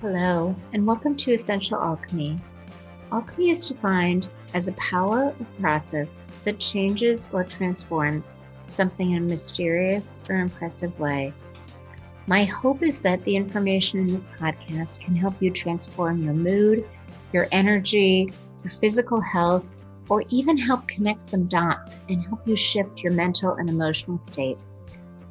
Hello, 0.00 0.56
and 0.72 0.86
welcome 0.86 1.14
to 1.14 1.32
Essential 1.34 1.76
Alchemy. 1.76 2.38
Alchemy 3.12 3.50
is 3.50 3.66
defined 3.66 4.30
as 4.54 4.66
a 4.66 4.72
power 4.72 5.34
or 5.38 5.46
process 5.60 6.22
that 6.44 6.58
changes 6.58 7.28
or 7.34 7.44
transforms 7.44 8.34
something 8.72 9.10
in 9.10 9.18
a 9.18 9.26
mysterious 9.26 10.22
or 10.30 10.36
impressive 10.36 10.98
way. 10.98 11.34
My 12.26 12.44
hope 12.44 12.82
is 12.82 13.00
that 13.00 13.22
the 13.24 13.36
information 13.36 14.00
in 14.00 14.06
this 14.06 14.28
podcast 14.40 15.00
can 15.00 15.14
help 15.14 15.34
you 15.38 15.50
transform 15.50 16.24
your 16.24 16.32
mood, 16.32 16.88
your 17.34 17.46
energy, 17.52 18.32
your 18.64 18.70
physical 18.70 19.20
health, 19.20 19.66
or 20.08 20.24
even 20.30 20.56
help 20.56 20.88
connect 20.88 21.22
some 21.22 21.44
dots 21.44 21.98
and 22.08 22.24
help 22.24 22.48
you 22.48 22.56
shift 22.56 23.02
your 23.02 23.12
mental 23.12 23.52
and 23.56 23.68
emotional 23.68 24.18
state. 24.18 24.56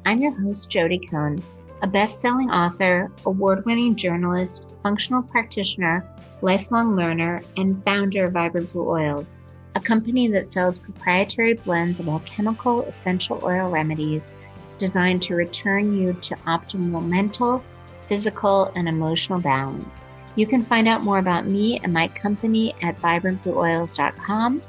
I'm 0.06 0.22
your 0.22 0.40
host, 0.40 0.70
Jodi 0.70 1.00
Cohen, 1.00 1.42
a 1.82 1.86
best 1.86 2.20
selling 2.20 2.50
author, 2.50 3.10
award 3.26 3.64
winning 3.64 3.96
journalist, 3.96 4.64
functional 4.82 5.22
practitioner, 5.22 6.04
lifelong 6.42 6.96
learner, 6.96 7.42
and 7.56 7.82
founder 7.84 8.24
of 8.24 8.32
Vibrant 8.32 8.72
Blue 8.72 8.88
Oils, 8.88 9.36
a 9.74 9.80
company 9.80 10.28
that 10.28 10.50
sells 10.50 10.78
proprietary 10.78 11.54
blends 11.54 12.00
of 12.00 12.08
alchemical 12.08 12.82
essential 12.82 13.40
oil 13.42 13.68
remedies 13.68 14.30
designed 14.78 15.22
to 15.22 15.34
return 15.34 15.96
you 15.96 16.12
to 16.14 16.34
optimal 16.46 17.06
mental, 17.06 17.62
physical, 18.08 18.72
and 18.74 18.88
emotional 18.88 19.40
balance. 19.40 20.04
You 20.36 20.46
can 20.46 20.64
find 20.64 20.88
out 20.88 21.02
more 21.02 21.18
about 21.18 21.46
me 21.46 21.80
and 21.82 21.92
my 21.92 22.08
company 22.08 22.74
at 22.82 23.00
vibrantblueoils.com. 23.00 24.62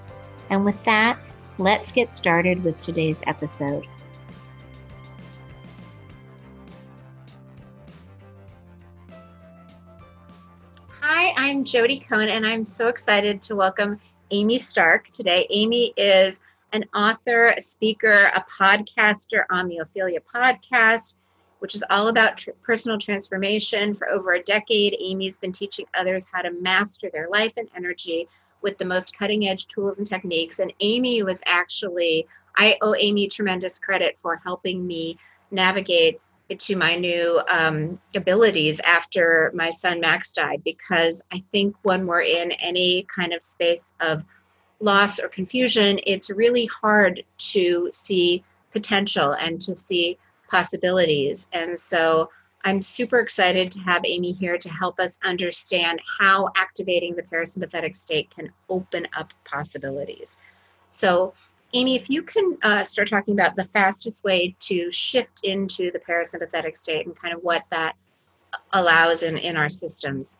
And 0.50 0.66
with 0.66 0.84
that, 0.84 1.20
let's 1.58 1.91
get 1.91 2.16
started 2.16 2.64
with 2.64 2.80
today's 2.82 3.24
episode. 3.26 3.88
Hi, 11.13 11.34
I'm 11.35 11.65
Jodi 11.65 11.99
Cohen, 11.99 12.29
and 12.29 12.48
I'm 12.48 12.63
so 12.63 12.87
excited 12.87 13.41
to 13.41 13.54
welcome 13.54 13.99
Amy 14.31 14.57
Stark 14.57 15.09
today. 15.09 15.45
Amy 15.49 15.93
is 15.98 16.40
an 16.71 16.85
author, 16.95 17.48
a 17.48 17.62
speaker, 17.62 18.31
a 18.34 18.45
podcaster 18.49 19.43
on 19.49 19.67
the 19.67 19.79
Ophelia 19.79 20.21
podcast, 20.21 21.15
which 21.59 21.76
is 21.76 21.84
all 21.89 22.07
about 22.07 22.37
tr- 22.37 22.51
personal 22.63 22.98
transformation. 22.98 23.93
For 23.93 24.07
over 24.07 24.35
a 24.35 24.43
decade, 24.43 24.95
Amy's 25.01 25.37
been 25.37 25.51
teaching 25.51 25.85
others 25.95 26.29
how 26.32 26.43
to 26.43 26.51
master 26.51 27.09
their 27.12 27.27
life 27.27 27.51
and 27.57 27.67
energy 27.76 28.29
with 28.62 28.77
the 28.77 28.85
most 28.85 29.13
cutting 29.13 29.49
edge 29.49 29.67
tools 29.67 29.98
and 29.98 30.07
techniques. 30.07 30.59
And 30.59 30.71
Amy 30.79 31.23
was 31.23 31.43
actually, 31.45 32.26
I 32.55 32.77
owe 32.82 32.95
Amy 32.98 33.27
tremendous 33.27 33.79
credit 33.79 34.17
for 34.21 34.37
helping 34.37 34.87
me 34.87 35.17
navigate 35.51 36.21
to 36.60 36.76
my 36.76 36.96
new 36.96 37.41
um, 37.49 37.99
abilities 38.16 38.80
after 38.82 39.52
my 39.54 39.70
son 39.70 39.99
Max 39.99 40.32
died, 40.32 40.62
because 40.63 41.24
I 41.32 41.44
think 41.52 41.76
when 41.84 42.07
we're 42.07 42.21
in 42.21 42.52
any 42.54 43.07
kind 43.16 43.34
of 43.34 43.44
space 43.44 43.91
of 43.99 44.24
loss 44.79 45.20
or 45.20 45.27
confusion, 45.27 45.99
it's 46.05 46.29
really 46.29 46.68
hard 46.68 47.24
to 47.38 47.90
see 47.91 48.44
potential 48.72 49.34
and 49.34 49.62
to 49.62 49.76
see 49.76 50.18
possibilities. 50.49 51.48
And 51.54 51.79
so 51.79 52.29
I'm 52.63 52.82
super 52.82 53.20
excited 53.20 53.72
to 53.72 53.79
have 53.82 54.04
Amy 54.05 54.32
here 54.34 54.57
to 54.57 54.70
help 54.70 54.99
us 54.99 55.20
understand 55.24 55.99
how 56.20 56.49
activating 56.55 57.16
the 57.16 57.24
parasympathetic 57.24 57.96
state 57.96 58.29
can 58.29 58.52
open 58.70 59.07
up 59.16 59.34
possibilities. 59.46 60.38
So, 60.91 61.34
Amy, 61.74 61.96
if 61.96 62.10
you 62.10 62.22
can 62.22 62.58
uh, 62.64 62.84
start 62.84 63.08
talking 63.08 63.34
about 63.34 63.55
the 63.55 63.64
fastest 63.66 64.24
way 64.24 64.56
to 64.59 64.91
shift 64.91 65.41
into 65.44 65.91
the 65.91 66.00
parasympathetic 66.00 66.75
state 66.75 67.06
and 67.06 67.16
kind 67.16 67.34
of 67.34 67.41
what 67.44 67.63
that 67.69 67.96
allows 68.74 69.24
in, 69.24 69.38
in 69.38 69.56
our 69.56 69.69
systems. 69.69 70.38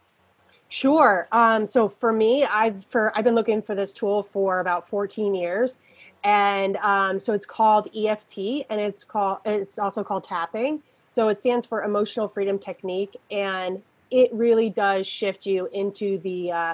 Sure. 0.68 1.28
Um, 1.32 1.66
so 1.66 1.90
for 1.90 2.14
me, 2.14 2.46
I've 2.46 2.86
for 2.86 3.12
I've 3.18 3.26
been 3.26 3.36
looking 3.36 3.62
for 3.62 3.76
this 3.76 3.92
tool 3.92 4.24
for 4.24 4.60
about 4.60 4.88
14 4.88 5.36
years, 5.36 5.78
and 6.24 6.78
um, 6.78 7.20
so 7.20 7.34
it's 7.34 7.46
called 7.46 7.90
EFT, 7.94 8.66
and 8.70 8.80
it's 8.80 9.04
called 9.04 9.40
it's 9.46 9.78
also 9.78 10.02
called 10.02 10.24
tapping. 10.24 10.82
So 11.10 11.28
it 11.28 11.40
stands 11.40 11.66
for 11.66 11.84
Emotional 11.84 12.30
Freedom 12.30 12.58
Technique, 12.58 13.18
and 13.30 13.82
it 14.12 14.34
really 14.34 14.70
does 14.70 15.06
shift 15.06 15.46
you 15.46 15.68
into 15.74 16.20
the 16.20 16.52
uh, 16.54 16.74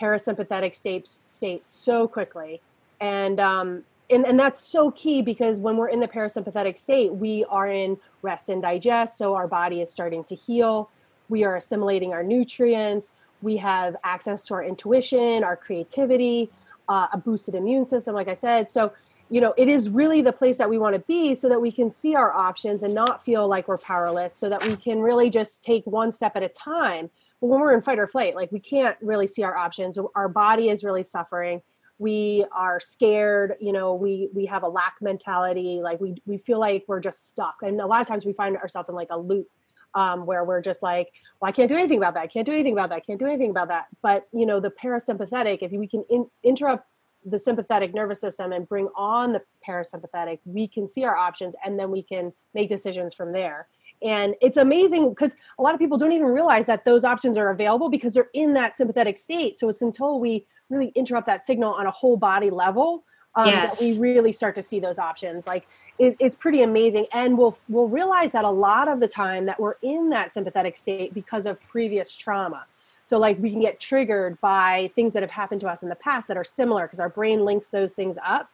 parasympathetic 0.00 0.74
state 0.74 1.06
state 1.06 1.68
so 1.68 2.08
quickly, 2.08 2.60
and 3.00 3.38
um, 3.38 3.84
and, 4.10 4.24
and 4.24 4.38
that's 4.38 4.60
so 4.60 4.90
key 4.92 5.22
because 5.22 5.58
when 5.58 5.76
we're 5.76 5.88
in 5.88 6.00
the 6.00 6.08
parasympathetic 6.08 6.78
state, 6.78 7.12
we 7.12 7.44
are 7.48 7.68
in 7.68 7.98
rest 8.22 8.48
and 8.48 8.62
digest. 8.62 9.18
So 9.18 9.34
our 9.34 9.48
body 9.48 9.80
is 9.80 9.90
starting 9.90 10.22
to 10.24 10.34
heal. 10.34 10.90
We 11.28 11.44
are 11.44 11.56
assimilating 11.56 12.12
our 12.12 12.22
nutrients. 12.22 13.12
We 13.42 13.56
have 13.58 13.96
access 14.04 14.44
to 14.46 14.54
our 14.54 14.64
intuition, 14.64 15.42
our 15.42 15.56
creativity, 15.56 16.50
uh, 16.88 17.08
a 17.12 17.18
boosted 17.18 17.54
immune 17.54 17.84
system, 17.84 18.14
like 18.14 18.28
I 18.28 18.34
said. 18.34 18.70
So, 18.70 18.92
you 19.28 19.40
know, 19.40 19.54
it 19.56 19.68
is 19.68 19.88
really 19.88 20.22
the 20.22 20.32
place 20.32 20.56
that 20.58 20.70
we 20.70 20.78
want 20.78 20.94
to 20.94 21.00
be 21.00 21.34
so 21.34 21.48
that 21.48 21.60
we 21.60 21.72
can 21.72 21.90
see 21.90 22.14
our 22.14 22.32
options 22.32 22.84
and 22.84 22.94
not 22.94 23.22
feel 23.24 23.48
like 23.48 23.66
we're 23.66 23.78
powerless, 23.78 24.36
so 24.36 24.48
that 24.48 24.64
we 24.64 24.76
can 24.76 25.00
really 25.00 25.30
just 25.30 25.64
take 25.64 25.84
one 25.84 26.12
step 26.12 26.36
at 26.36 26.44
a 26.44 26.48
time. 26.48 27.10
But 27.40 27.48
when 27.48 27.60
we're 27.60 27.74
in 27.74 27.82
fight 27.82 27.98
or 27.98 28.06
flight, 28.06 28.36
like 28.36 28.52
we 28.52 28.60
can't 28.60 28.96
really 29.02 29.26
see 29.26 29.42
our 29.42 29.56
options. 29.56 29.98
Our 30.14 30.28
body 30.28 30.68
is 30.68 30.84
really 30.84 31.02
suffering 31.02 31.60
we 31.98 32.44
are 32.52 32.78
scared 32.78 33.54
you 33.60 33.72
know 33.72 33.94
we 33.94 34.28
we 34.34 34.46
have 34.46 34.62
a 34.62 34.68
lack 34.68 34.96
mentality 35.00 35.80
like 35.82 36.00
we 36.00 36.14
we 36.26 36.38
feel 36.38 36.58
like 36.58 36.84
we're 36.86 37.00
just 37.00 37.28
stuck. 37.28 37.56
And 37.62 37.80
a 37.80 37.86
lot 37.86 38.00
of 38.00 38.08
times 38.08 38.24
we 38.24 38.32
find 38.32 38.56
ourselves 38.56 38.88
in 38.88 38.94
like 38.94 39.08
a 39.10 39.18
loop 39.18 39.48
um, 39.94 40.26
where 40.26 40.44
we're 40.44 40.60
just 40.60 40.82
like 40.82 41.10
well 41.40 41.48
i 41.48 41.52
can't 41.52 41.68
do 41.68 41.76
anything 41.76 41.98
about 41.98 42.14
that. 42.14 42.20
I 42.20 42.26
can't 42.26 42.46
do 42.46 42.52
anything 42.52 42.72
about 42.72 42.90
that. 42.90 42.96
I 42.96 43.00
can't 43.00 43.18
do 43.18 43.26
anything 43.26 43.50
about 43.50 43.68
that. 43.68 43.86
But 44.02 44.28
you 44.32 44.46
know 44.46 44.60
the 44.60 44.70
parasympathetic 44.70 45.58
if 45.62 45.72
we 45.72 45.86
can 45.86 46.04
in, 46.10 46.28
interrupt 46.42 46.86
the 47.24 47.38
sympathetic 47.38 47.92
nervous 47.92 48.20
system 48.20 48.52
and 48.52 48.68
bring 48.68 48.88
on 48.94 49.32
the 49.32 49.42
parasympathetic 49.66 50.38
we 50.44 50.68
can 50.68 50.86
see 50.86 51.02
our 51.02 51.16
options 51.16 51.56
and 51.64 51.76
then 51.78 51.90
we 51.90 52.02
can 52.02 52.32
make 52.54 52.68
decisions 52.68 53.14
from 53.14 53.32
there. 53.32 53.66
And 54.02 54.34
it's 54.40 54.58
amazing 54.58 55.08
because 55.10 55.34
a 55.58 55.62
lot 55.62 55.74
of 55.74 55.80
people 55.80 55.98
don't 55.98 56.12
even 56.12 56.28
realize 56.28 56.66
that 56.66 56.84
those 56.84 57.02
options 57.02 57.38
are 57.38 57.50
available 57.50 57.88
because 57.88 58.14
they're 58.14 58.30
in 58.34 58.54
that 58.54 58.76
sympathetic 58.76 59.16
state. 59.16 59.56
So 59.56 59.68
it's 59.68 59.82
until 59.82 60.20
we 60.20 60.46
really 60.70 60.92
interrupt 60.94 61.26
that 61.26 61.44
signal 61.44 61.72
on 61.72 61.86
a 61.86 61.90
whole 61.90 62.16
body 62.16 62.50
level 62.50 63.04
um, 63.34 63.46
yes. 63.46 63.78
that 63.78 63.84
we 63.84 63.98
really 63.98 64.32
start 64.32 64.54
to 64.54 64.62
see 64.62 64.80
those 64.80 64.98
options. 64.98 65.46
Like 65.46 65.66
it, 65.98 66.16
it's 66.18 66.34
pretty 66.34 66.62
amazing, 66.62 67.06
and 67.12 67.36
we'll 67.36 67.58
we'll 67.68 67.88
realize 67.88 68.32
that 68.32 68.44
a 68.44 68.50
lot 68.50 68.88
of 68.88 69.00
the 69.00 69.08
time 69.08 69.46
that 69.46 69.60
we're 69.60 69.76
in 69.82 70.10
that 70.10 70.32
sympathetic 70.32 70.76
state 70.76 71.14
because 71.14 71.46
of 71.46 71.60
previous 71.60 72.14
trauma. 72.16 72.66
So 73.02 73.18
like 73.18 73.38
we 73.38 73.50
can 73.50 73.60
get 73.60 73.78
triggered 73.78 74.40
by 74.40 74.90
things 74.96 75.12
that 75.12 75.22
have 75.22 75.30
happened 75.30 75.60
to 75.60 75.68
us 75.68 75.82
in 75.82 75.88
the 75.88 75.94
past 75.94 76.26
that 76.28 76.36
are 76.36 76.44
similar 76.44 76.86
because 76.86 76.98
our 76.98 77.08
brain 77.08 77.44
links 77.44 77.68
those 77.68 77.94
things 77.94 78.18
up 78.24 78.50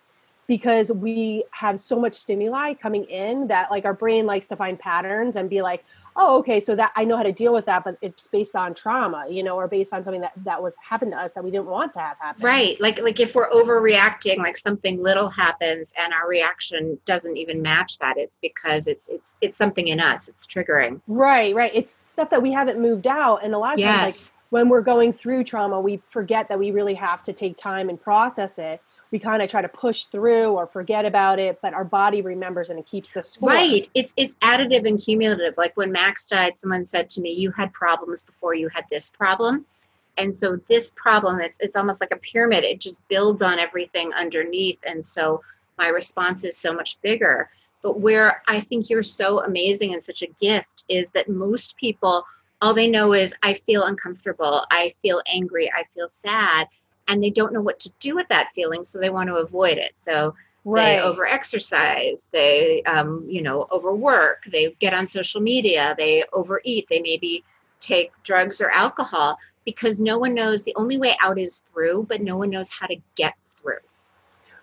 because 0.47 0.93
we 0.93 1.45
have 1.53 1.81
so 1.81 1.99
much 1.99 2.13
stimuli 2.13 2.75
coming 2.75 3.05
in 3.05 3.47
that 3.47 3.71
like 3.71 3.87
our 3.87 3.95
brain 3.95 4.27
likes 4.27 4.49
to 4.49 4.57
find 4.57 4.79
patterns 4.79 5.37
and 5.37 5.49
be 5.49 5.63
like 5.63 5.85
oh 6.17 6.39
okay 6.39 6.61
so 6.61 6.75
that 6.75 6.93
i 6.97 7.05
know 7.05 7.17
how 7.17 7.23
to 7.23 7.33
deal 7.33 7.53
with 7.53 7.65
that 7.67 7.85
but 7.85 7.97
it's 8.03 8.29
based 8.29 8.55
on 8.55 8.75
trauma 8.75 9.27
you 9.29 9.43
know 9.43 9.57
or 9.57 9.69
based 9.69 9.93
on 9.93 10.05
something 10.05 10.21
that 10.21 10.33
that 10.37 10.63
was 10.63 10.75
happened 10.81 11.13
to 11.13 11.19
us 11.19 11.33
that 11.33 11.43
we 11.43 11.51
didn't 11.51 11.67
want 11.67 11.93
to 11.93 11.99
have 11.99 12.17
happen. 12.19 12.43
Right 12.43 12.81
like 12.81 13.01
like 13.01 13.21
if 13.21 13.35
we're 13.35 13.51
overreacting 13.51 14.39
like 14.39 14.57
something 14.57 15.03
little 15.03 15.29
happens 15.29 15.93
and 15.99 16.13
our 16.13 16.29
reaction 16.29 16.99
doesn't 17.05 17.37
even 17.37 17.63
match 17.63 17.99
that 17.99 18.17
it's 18.17 18.39
because 18.41 18.87
it's 18.87 19.09
it's 19.09 19.37
it's 19.41 19.59
something 19.59 19.89
in 19.89 20.01
us 20.01 20.29
it's 20.29 20.47
triggering. 20.47 21.01
Right 21.07 21.55
right 21.55 21.73
it's 21.75 22.01
stuff 22.05 22.31
that 22.31 22.43
we 22.43 22.53
haven't 22.53 22.81
moved 22.81 23.07
out 23.07 23.45
and 23.45 23.55
a 23.55 23.59
lot 23.59 23.75
of 23.75 23.81
yes. 23.81 24.01
times 24.01 24.33
like 24.33 24.33
when 24.51 24.69
we're 24.69 24.83
going 24.83 25.13
through 25.13 25.45
trauma 25.45 25.81
we 25.81 26.01
forget 26.11 26.49
that 26.49 26.59
we 26.59 26.71
really 26.71 26.95
have 26.95 27.23
to 27.23 27.33
take 27.33 27.57
time 27.57 27.89
and 27.89 28.01
process 28.01 28.59
it 28.59 28.83
we 29.13 29.19
kind 29.19 29.43
of 29.43 29.51
try 29.51 29.61
to 29.61 29.69
push 29.69 30.07
through 30.07 30.53
or 30.53 30.67
forget 30.67 31.05
about 31.05 31.39
it, 31.39 31.61
but 31.61 31.75
our 31.75 31.85
body 31.85 32.23
remembers 32.23 32.71
and 32.71 32.79
it 32.79 32.87
keeps 32.87 33.11
the 33.11 33.23
score. 33.23 33.51
Right. 33.51 33.89
It's 33.95 34.13
it's 34.17 34.35
additive 34.37 34.89
and 34.89 34.99
cumulative. 34.99 35.55
Like 35.59 35.77
when 35.77 35.93
Max 35.93 36.27
died, 36.27 36.59
someone 36.59 36.87
said 36.87 37.11
to 37.11 37.21
me, 37.21 37.31
"You 37.31 37.51
had 37.53 37.73
problems 37.75 38.25
before 38.25 38.55
you 38.55 38.69
had 38.69 38.87
this 38.91 39.15
problem." 39.15 39.67
And 40.17 40.35
so 40.35 40.57
this 40.69 40.93
problem, 40.97 41.41
it's 41.41 41.59
it's 41.61 41.77
almost 41.77 42.01
like 42.01 42.11
a 42.11 42.17
pyramid. 42.17 42.65
It 42.65 42.81
just 42.81 43.07
builds 43.09 43.43
on 43.43 43.59
everything 43.59 44.13
underneath, 44.15 44.81
and 44.87 45.05
so 45.05 45.43
my 45.79 45.89
response 45.89 46.43
is 46.43 46.57
so 46.57 46.73
much 46.73 47.01
bigger. 47.03 47.51
But 47.83 48.01
where 48.01 48.43
I 48.49 48.61
think 48.61 48.89
you're 48.89 49.03
so 49.03 49.45
amazing 49.45 49.93
and 49.93 50.03
such 50.03 50.23
a 50.23 50.29
gift 50.41 50.85
is 50.89 51.11
that 51.11 51.29
most 51.29 51.77
people, 51.77 52.25
all 52.63 52.73
they 52.73 52.89
know 52.89 53.13
is 53.13 53.35
I 53.43 53.55
feel 53.55 53.85
uncomfortable, 53.85 54.65
I 54.71 54.95
feel 55.03 55.21
angry, 55.27 55.71
I 55.71 55.85
feel 55.95 56.09
sad 56.09 56.69
and 57.13 57.23
they 57.23 57.31
don't 57.31 57.53
know 57.53 57.61
what 57.61 57.79
to 57.81 57.91
do 58.01 58.15
with 58.15 58.27
that 58.29 58.51
feeling 58.55 58.85
so 58.85 58.99
they 58.99 59.11
want 59.11 59.29
to 59.29 59.37
avoid 59.37 59.79
it 59.79 59.93
so 59.97 60.35
right. 60.65 60.97
they 60.97 61.01
over 61.01 61.27
exercise 61.27 62.29
they 62.33 62.83
um, 62.85 63.25
you 63.29 63.43
know 63.43 63.67
overwork 63.71 64.45
they 64.47 64.71
get 64.81 64.95
on 64.95 65.07
social 65.07 65.41
media 65.41 65.95
they 65.99 66.25
overeat 66.33 66.87
they 66.89 67.01
maybe 67.01 67.45
take 67.81 68.11
drugs 68.23 68.61
or 68.61 68.71
alcohol 68.71 69.39
because 69.65 70.01
no 70.01 70.19
one 70.19 70.35
knows 70.35 70.63
the 70.63 70.75
only 70.77 70.99
way 70.99 71.15
out 71.21 71.39
is 71.39 71.61
through 71.61 72.05
but 72.09 72.21
no 72.21 72.37
one 72.37 72.51
knows 72.51 72.71
how 72.71 72.87
to 72.87 72.97
get 73.15 73.35
through 73.49 73.75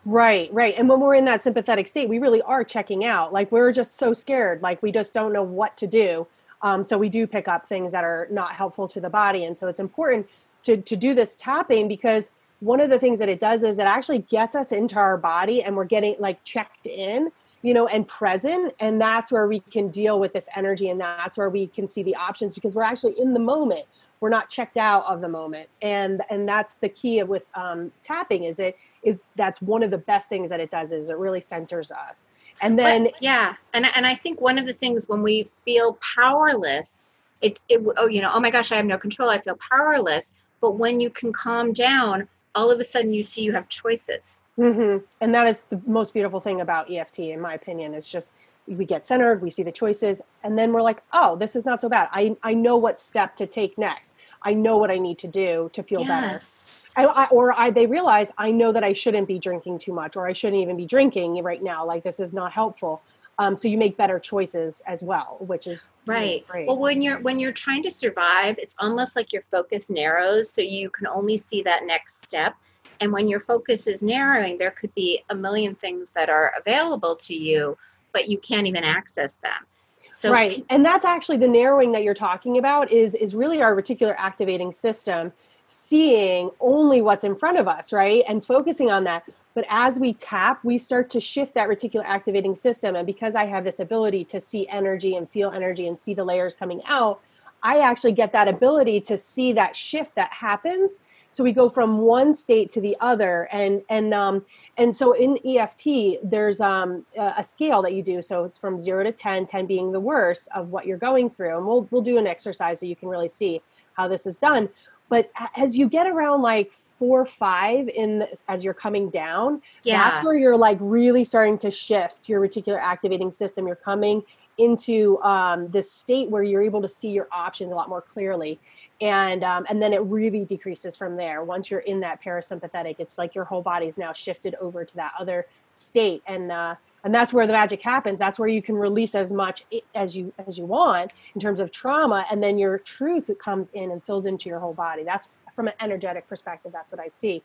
right 0.06 0.52
right 0.54 0.76
and 0.78 0.90
when 0.90 1.00
we're 1.00 1.16
in 1.16 1.26
that 1.26 1.44
sympathetic 1.44 1.88
state 1.88 2.10
we 2.10 2.20
really 2.20 2.42
are 2.42 2.64
checking 2.64 3.06
out 3.06 3.32
like 3.32 3.52
we're 3.52 3.72
just 3.72 3.98
so 3.98 4.14
scared 4.14 4.62
like 4.62 4.82
we 4.82 4.92
just 4.92 5.14
don't 5.14 5.34
know 5.34 5.44
what 5.44 5.76
to 5.78 5.88
do 5.88 6.28
Um, 6.62 6.84
so 6.84 6.98
we 6.98 7.10
do 7.10 7.26
pick 7.26 7.48
up 7.48 7.68
things 7.68 7.92
that 7.92 8.04
are 8.04 8.28
not 8.32 8.52
helpful 8.52 8.88
to 8.90 9.00
the 9.00 9.10
body. 9.10 9.46
And 9.46 9.58
so 9.58 9.68
it's 9.68 9.80
important 9.80 10.28
to, 10.64 10.76
to 10.76 10.96
do 10.96 11.14
this 11.14 11.36
tapping 11.36 11.88
because 11.88 12.32
one 12.60 12.82
of 12.82 12.90
the 12.90 13.00
things 13.00 13.20
that 13.20 13.30
it 13.30 13.40
does 13.40 13.64
is 13.64 13.80
it 13.80 13.88
actually 13.88 14.20
gets 14.20 14.56
us 14.56 14.72
into 14.72 14.98
our 14.98 15.18
body 15.18 15.64
and 15.64 15.76
we're 15.76 15.86
getting 15.86 16.16
like 16.20 16.44
checked 16.44 16.86
in 16.86 17.32
you 17.62 17.74
know 17.74 17.88
and 17.88 18.08
present. 18.08 18.74
And 18.80 19.00
that's 19.00 19.32
where 19.32 19.48
we 19.48 19.60
can 19.60 19.90
deal 19.90 20.20
with 20.20 20.34
this 20.34 20.48
energy 20.56 20.90
and 20.90 21.00
that's 21.00 21.38
where 21.38 21.50
we 21.50 21.68
can 21.68 21.88
see 21.88 22.04
the 22.04 22.16
options 22.16 22.56
because 22.56 22.76
we're 22.76 22.84
actually 22.84 23.20
in 23.20 23.34
the 23.34 23.40
moment. 23.40 23.86
We're 24.20 24.30
not 24.30 24.50
checked 24.50 24.76
out 24.76 25.06
of 25.06 25.22
the 25.22 25.30
moment. 25.30 25.70
And 25.82 26.22
and 26.30 26.48
that's 26.48 26.76
the 26.76 26.90
key 26.90 27.22
with 27.24 27.46
um, 27.56 27.92
tapping 28.02 28.44
is 28.44 28.60
it 28.60 28.78
is 29.04 29.20
that's 29.36 29.62
one 29.62 29.82
of 29.82 29.92
the 29.92 29.98
best 29.98 30.28
things 30.28 30.50
that 30.50 30.60
it 30.60 30.72
does 30.72 30.92
is 30.92 31.10
it 31.10 31.18
really 31.18 31.42
centers 31.42 31.92
us. 31.92 32.28
And 32.62 32.78
then 32.78 33.06
but, 33.06 33.14
yeah 33.22 33.56
and, 33.74 33.86
and 33.96 34.06
i 34.06 34.14
think 34.14 34.42
one 34.42 34.58
of 34.58 34.66
the 34.66 34.74
things 34.74 35.08
when 35.08 35.24
we 35.24 35.48
feel 35.64 35.98
powerless 36.16 37.02
it's 37.42 37.64
it 37.70 37.82
oh 37.96 38.08
you 38.08 38.22
know 38.22 38.30
oh 38.34 38.40
my 38.42 38.52
gosh 38.52 38.74
i 38.74 38.76
have 38.76 38.86
no 38.86 38.98
control. 38.98 39.30
I 39.30 39.40
feel 39.40 39.58
powerless. 39.70 40.34
But 40.60 40.72
when 40.72 41.00
you 41.00 41.10
can 41.10 41.32
calm 41.32 41.72
down 41.72 42.28
all 42.60 42.70
of 42.70 42.80
a 42.80 42.84
sudden 42.84 43.14
you 43.14 43.24
see 43.24 43.42
you 43.42 43.54
have 43.54 43.70
choices. 43.70 44.42
Mm-hmm. 44.60 45.06
and 45.22 45.34
that 45.34 45.48
is 45.48 45.64
the 45.70 45.80
most 45.88 46.14
beautiful 46.14 46.42
thing 46.42 46.60
about 46.60 46.92
eft 46.92 47.18
in 47.18 47.40
my 47.40 47.54
opinion 47.54 47.94
is 47.94 48.10
just 48.10 48.34
we 48.68 48.84
get 48.84 49.08
centered 49.08 49.42
we 49.42 49.50
see 49.50 49.64
the 49.64 49.72
choices 49.72 50.22
and 50.44 50.60
then 50.60 50.74
we're 50.74 50.82
like 50.82 51.02
oh 51.14 51.38
this 51.38 51.56
is 51.56 51.64
not 51.64 51.80
so 51.80 51.88
bad. 51.88 52.10
I, 52.12 52.36
I 52.44 52.54
know 52.54 52.76
what 52.76 53.00
step 53.00 53.38
to 53.38 53.48
take 53.48 53.78
next. 53.78 54.16
I 54.44 54.54
know 54.54 54.76
what 54.78 54.92
i 54.92 54.98
need 54.98 55.18
to 55.20 55.28
do 55.28 55.70
to 55.72 55.82
feel 55.82 56.02
yes. 56.02 56.82
better 56.94 57.10
I, 57.10 57.24
I, 57.24 57.26
or 57.28 57.58
I, 57.58 57.70
they 57.72 57.86
realize 57.86 58.34
i 58.38 58.52
know 58.52 58.74
that 58.74 58.84
i 58.84 58.92
shouldn't 58.92 59.30
be 59.30 59.40
drinking 59.40 59.78
too 59.78 59.94
much 59.94 60.18
or 60.18 60.28
i 60.28 60.34
shouldn't 60.34 60.62
even 60.62 60.76
be 60.76 60.86
drinking 60.86 61.42
right 61.42 61.64
now. 61.64 61.86
Like 61.86 62.04
this 62.04 62.20
is 62.20 62.34
not 62.34 62.52
helpful 62.52 63.02
um, 63.40 63.56
so 63.56 63.68
you 63.68 63.78
make 63.78 63.98
better 63.98 64.20
choices 64.20 64.84
as 64.86 65.02
well 65.02 65.38
which 65.40 65.66
is 65.66 65.90
right. 66.06 66.46
really 66.54 66.68
well 66.68 66.78
when 66.78 67.02
you're 67.02 67.20
when 67.22 67.40
you're 67.40 67.52
trying 67.54 67.82
to 67.82 67.90
survive 67.90 68.60
it's 68.60 68.76
almost 68.80 69.16
like 69.16 69.34
your 69.34 69.44
focus 69.50 69.90
narrows 69.90 70.52
so 70.52 70.62
you 70.62 70.90
can 70.90 71.08
only 71.08 71.38
see 71.38 71.62
that 71.64 71.86
next 71.86 72.26
step. 72.26 72.56
And 73.02 73.14
when 73.14 73.30
your 73.30 73.40
focus 73.40 73.88
is 73.88 74.04
narrowing 74.04 74.58
there 74.58 74.72
could 74.72 74.94
be 74.94 75.24
a 75.30 75.36
million 75.36 75.74
things 75.76 76.12
that 76.12 76.30
are 76.30 76.54
available 76.60 77.16
to 77.16 77.34
you 77.34 77.78
but 78.12 78.28
you 78.28 78.38
can't 78.40 78.68
even 78.68 78.84
access 78.84 79.36
them. 79.38 79.66
So 80.12 80.32
right. 80.32 80.66
and 80.70 80.86
that's 80.86 81.06
actually 81.06 81.38
the 81.38 81.48
narrowing 81.48 81.94
that 81.94 82.04
you're 82.04 82.14
talking 82.14 82.58
about 82.58 82.92
is 82.92 83.16
is 83.16 83.34
really 83.34 83.62
our 83.62 83.76
reticular 83.76 84.16
activating 84.18 84.72
system 84.72 85.32
seeing 85.66 86.50
only 86.60 87.00
what's 87.02 87.24
in 87.24 87.36
front 87.36 87.58
of 87.58 87.68
us 87.68 87.94
right? 87.94 88.24
And 88.28 88.44
focusing 88.44 88.92
on 88.92 89.06
that 89.06 89.24
but 89.60 89.68
as 89.70 90.00
we 90.00 90.14
tap 90.14 90.64
we 90.64 90.78
start 90.78 91.10
to 91.10 91.20
shift 91.20 91.54
that 91.54 91.68
reticular 91.68 92.06
activating 92.06 92.56
system. 92.56 92.96
And 92.96 93.06
because 93.06 93.36
i 93.36 93.44
have 93.44 93.66
this 93.66 93.82
ability 93.82 94.24
to 94.26 94.40
see 94.40 94.66
energy 94.70 95.18
and 95.18 95.30
feel 95.30 95.52
energy 95.52 95.86
and 95.86 96.00
see 96.00 96.14
the 96.14 96.24
layers 96.24 96.56
coming 96.56 96.82
out 96.86 97.20
i 97.62 97.80
actually 97.80 98.14
get 98.14 98.32
that 98.32 98.48
ability 98.48 99.02
to 99.02 99.18
see 99.18 99.52
that 99.52 99.76
shift 99.76 100.16
that 100.16 100.32
happens. 100.32 101.00
So 101.32 101.44
we 101.44 101.52
go 101.52 101.68
from 101.68 101.98
one 101.98 102.34
state 102.34 102.70
to 102.70 102.80
the 102.80 102.96
other. 103.02 103.50
And 103.52 103.82
and 103.90 104.14
um 104.14 104.46
and 104.78 104.96
so 104.96 105.12
in 105.12 105.38
eft 105.46 105.84
there's 106.24 106.62
um 106.62 107.06
a 107.18 107.44
scale 107.44 107.82
that 107.82 107.92
you 107.92 108.02
do. 108.02 108.22
So 108.22 108.46
it's 108.46 108.58
from 108.58 108.78
0 108.78 109.04
to 109.04 109.12
10 109.12 109.46
10 109.46 109.66
being 109.66 109.92
the 109.92 110.00
worst 110.00 110.48
of 110.56 110.70
what 110.70 110.88
you're 110.88 110.98
going 111.10 111.30
through. 111.30 111.58
And 111.58 111.68
we'll 111.68 111.86
we'll 111.92 112.02
do 112.02 112.18
an 112.18 112.28
exercise 112.28 112.80
so 112.80 112.86
you 112.86 112.96
can 112.96 113.10
really 113.10 113.28
see 113.28 113.62
how 113.92 114.08
this 114.08 114.26
is 114.26 114.38
done 114.38 114.70
but 115.10 115.32
as 115.56 115.78
you 115.78 115.90
get 115.90 116.08
around 116.08 116.42
like 116.42 116.72
four 116.72 117.26
five 117.26 117.90
in 117.90 118.20
the, 118.20 118.38
as 118.48 118.64
you're 118.64 118.74
coming 118.74 119.10
down 119.10 119.62
yeah. 119.84 120.12
that's 120.12 120.26
where 120.26 120.36
you're 120.36 120.58
like 120.58 120.78
really 120.80 121.24
starting 121.24 121.58
to 121.58 121.72
shift 121.72 122.30
your 122.30 122.42
reticular 122.42 122.80
activating 122.80 123.32
system. 123.32 123.68
You're 123.68 123.76
coming 123.76 124.24
into 124.58 125.18
um, 125.22 125.70
this 125.70 125.92
state 125.92 126.30
where 126.30 126.44
you're 126.44 126.62
able 126.62 126.82
to 126.82 126.90
see 126.90 127.10
your 127.10 127.28
options 127.32 127.72
a 127.72 127.76
lot 127.76 127.88
more 127.88 128.02
clearly. 128.02 128.60
And 129.02 129.44
um, 129.44 129.66
and 129.70 129.82
then 129.82 129.94
it 129.94 130.02
really 130.02 130.44
decreases 130.44 130.96
from 130.96 131.16
there. 131.16 131.44
Once 131.44 131.72
you're 131.72 131.80
in 131.82 132.02
that 132.02 132.22
parasympathetic 132.22 132.98
it's 133.00 133.18
like 133.18 133.34
your 133.34 133.46
whole 133.46 133.62
body's 133.62 133.98
now 133.98 134.12
shifted 134.12 134.56
over 134.56 134.84
to 134.84 134.96
that 134.98 135.14
other 135.18 135.48
state. 135.72 136.22
And 136.28 136.52
uh, 136.52 136.76
and 137.04 137.14
that's 137.14 137.32
where 137.32 137.48
the 137.48 137.54
magic 137.54 137.82
happens 137.82 138.20
that's 138.20 138.40
where 138.40 138.50
you 138.50 138.62
can 138.62 138.76
release 138.76 139.16
as 139.16 139.32
much 139.32 139.64
as 139.96 140.16
you 140.16 140.34
as 140.48 140.58
you 140.58 140.66
want 140.66 141.12
in 141.36 141.42
terms 141.42 141.60
of 141.60 141.72
trauma 141.72 142.26
and 142.32 142.42
then 142.42 142.58
your 142.58 142.78
truth 142.78 143.30
comes 143.40 143.70
in 143.72 143.92
and 143.92 144.04
fills 144.04 144.26
into 144.26 144.50
your 144.50 144.60
whole 144.60 144.74
body 144.74 145.04
that's 145.04 145.30
from 145.54 145.68
an 145.68 145.74
energetic 145.80 146.28
perspective 146.28 146.72
that's 146.72 146.92
what 146.92 147.02
i 147.02 147.08
see 147.08 147.42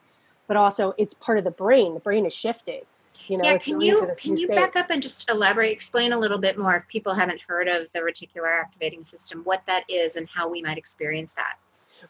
but 0.47 0.57
also 0.57 0.95
it's 0.99 1.15
part 1.15 1.39
of 1.39 1.45
the 1.45 1.51
brain 1.51 1.95
the 1.95 2.01
brain 2.01 2.27
is 2.27 2.35
shifted 2.35 2.87
you 3.29 3.39
know, 3.39 3.45
yeah, 3.45 3.59
can 3.59 3.81
you 3.81 4.11
can 4.19 4.37
you 4.37 4.47
state. 4.47 4.57
back 4.57 4.77
up 4.77 4.91
and 4.91 5.01
just 5.01 5.31
elaborate, 5.31 5.71
explain 5.71 6.13
a 6.13 6.19
little 6.19 6.37
bit 6.37 6.59
more 6.59 6.77
if 6.77 6.87
people 6.89 7.15
haven't 7.15 7.41
heard 7.47 7.69
of 7.69 7.91
the 7.93 8.01
reticular 8.01 8.61
activating 8.61 9.05
system, 9.05 9.41
what 9.45 9.63
that 9.67 9.85
is 9.89 10.17
and 10.17 10.29
how 10.29 10.49
we 10.49 10.61
might 10.61 10.77
experience 10.77 11.33
that? 11.35 11.55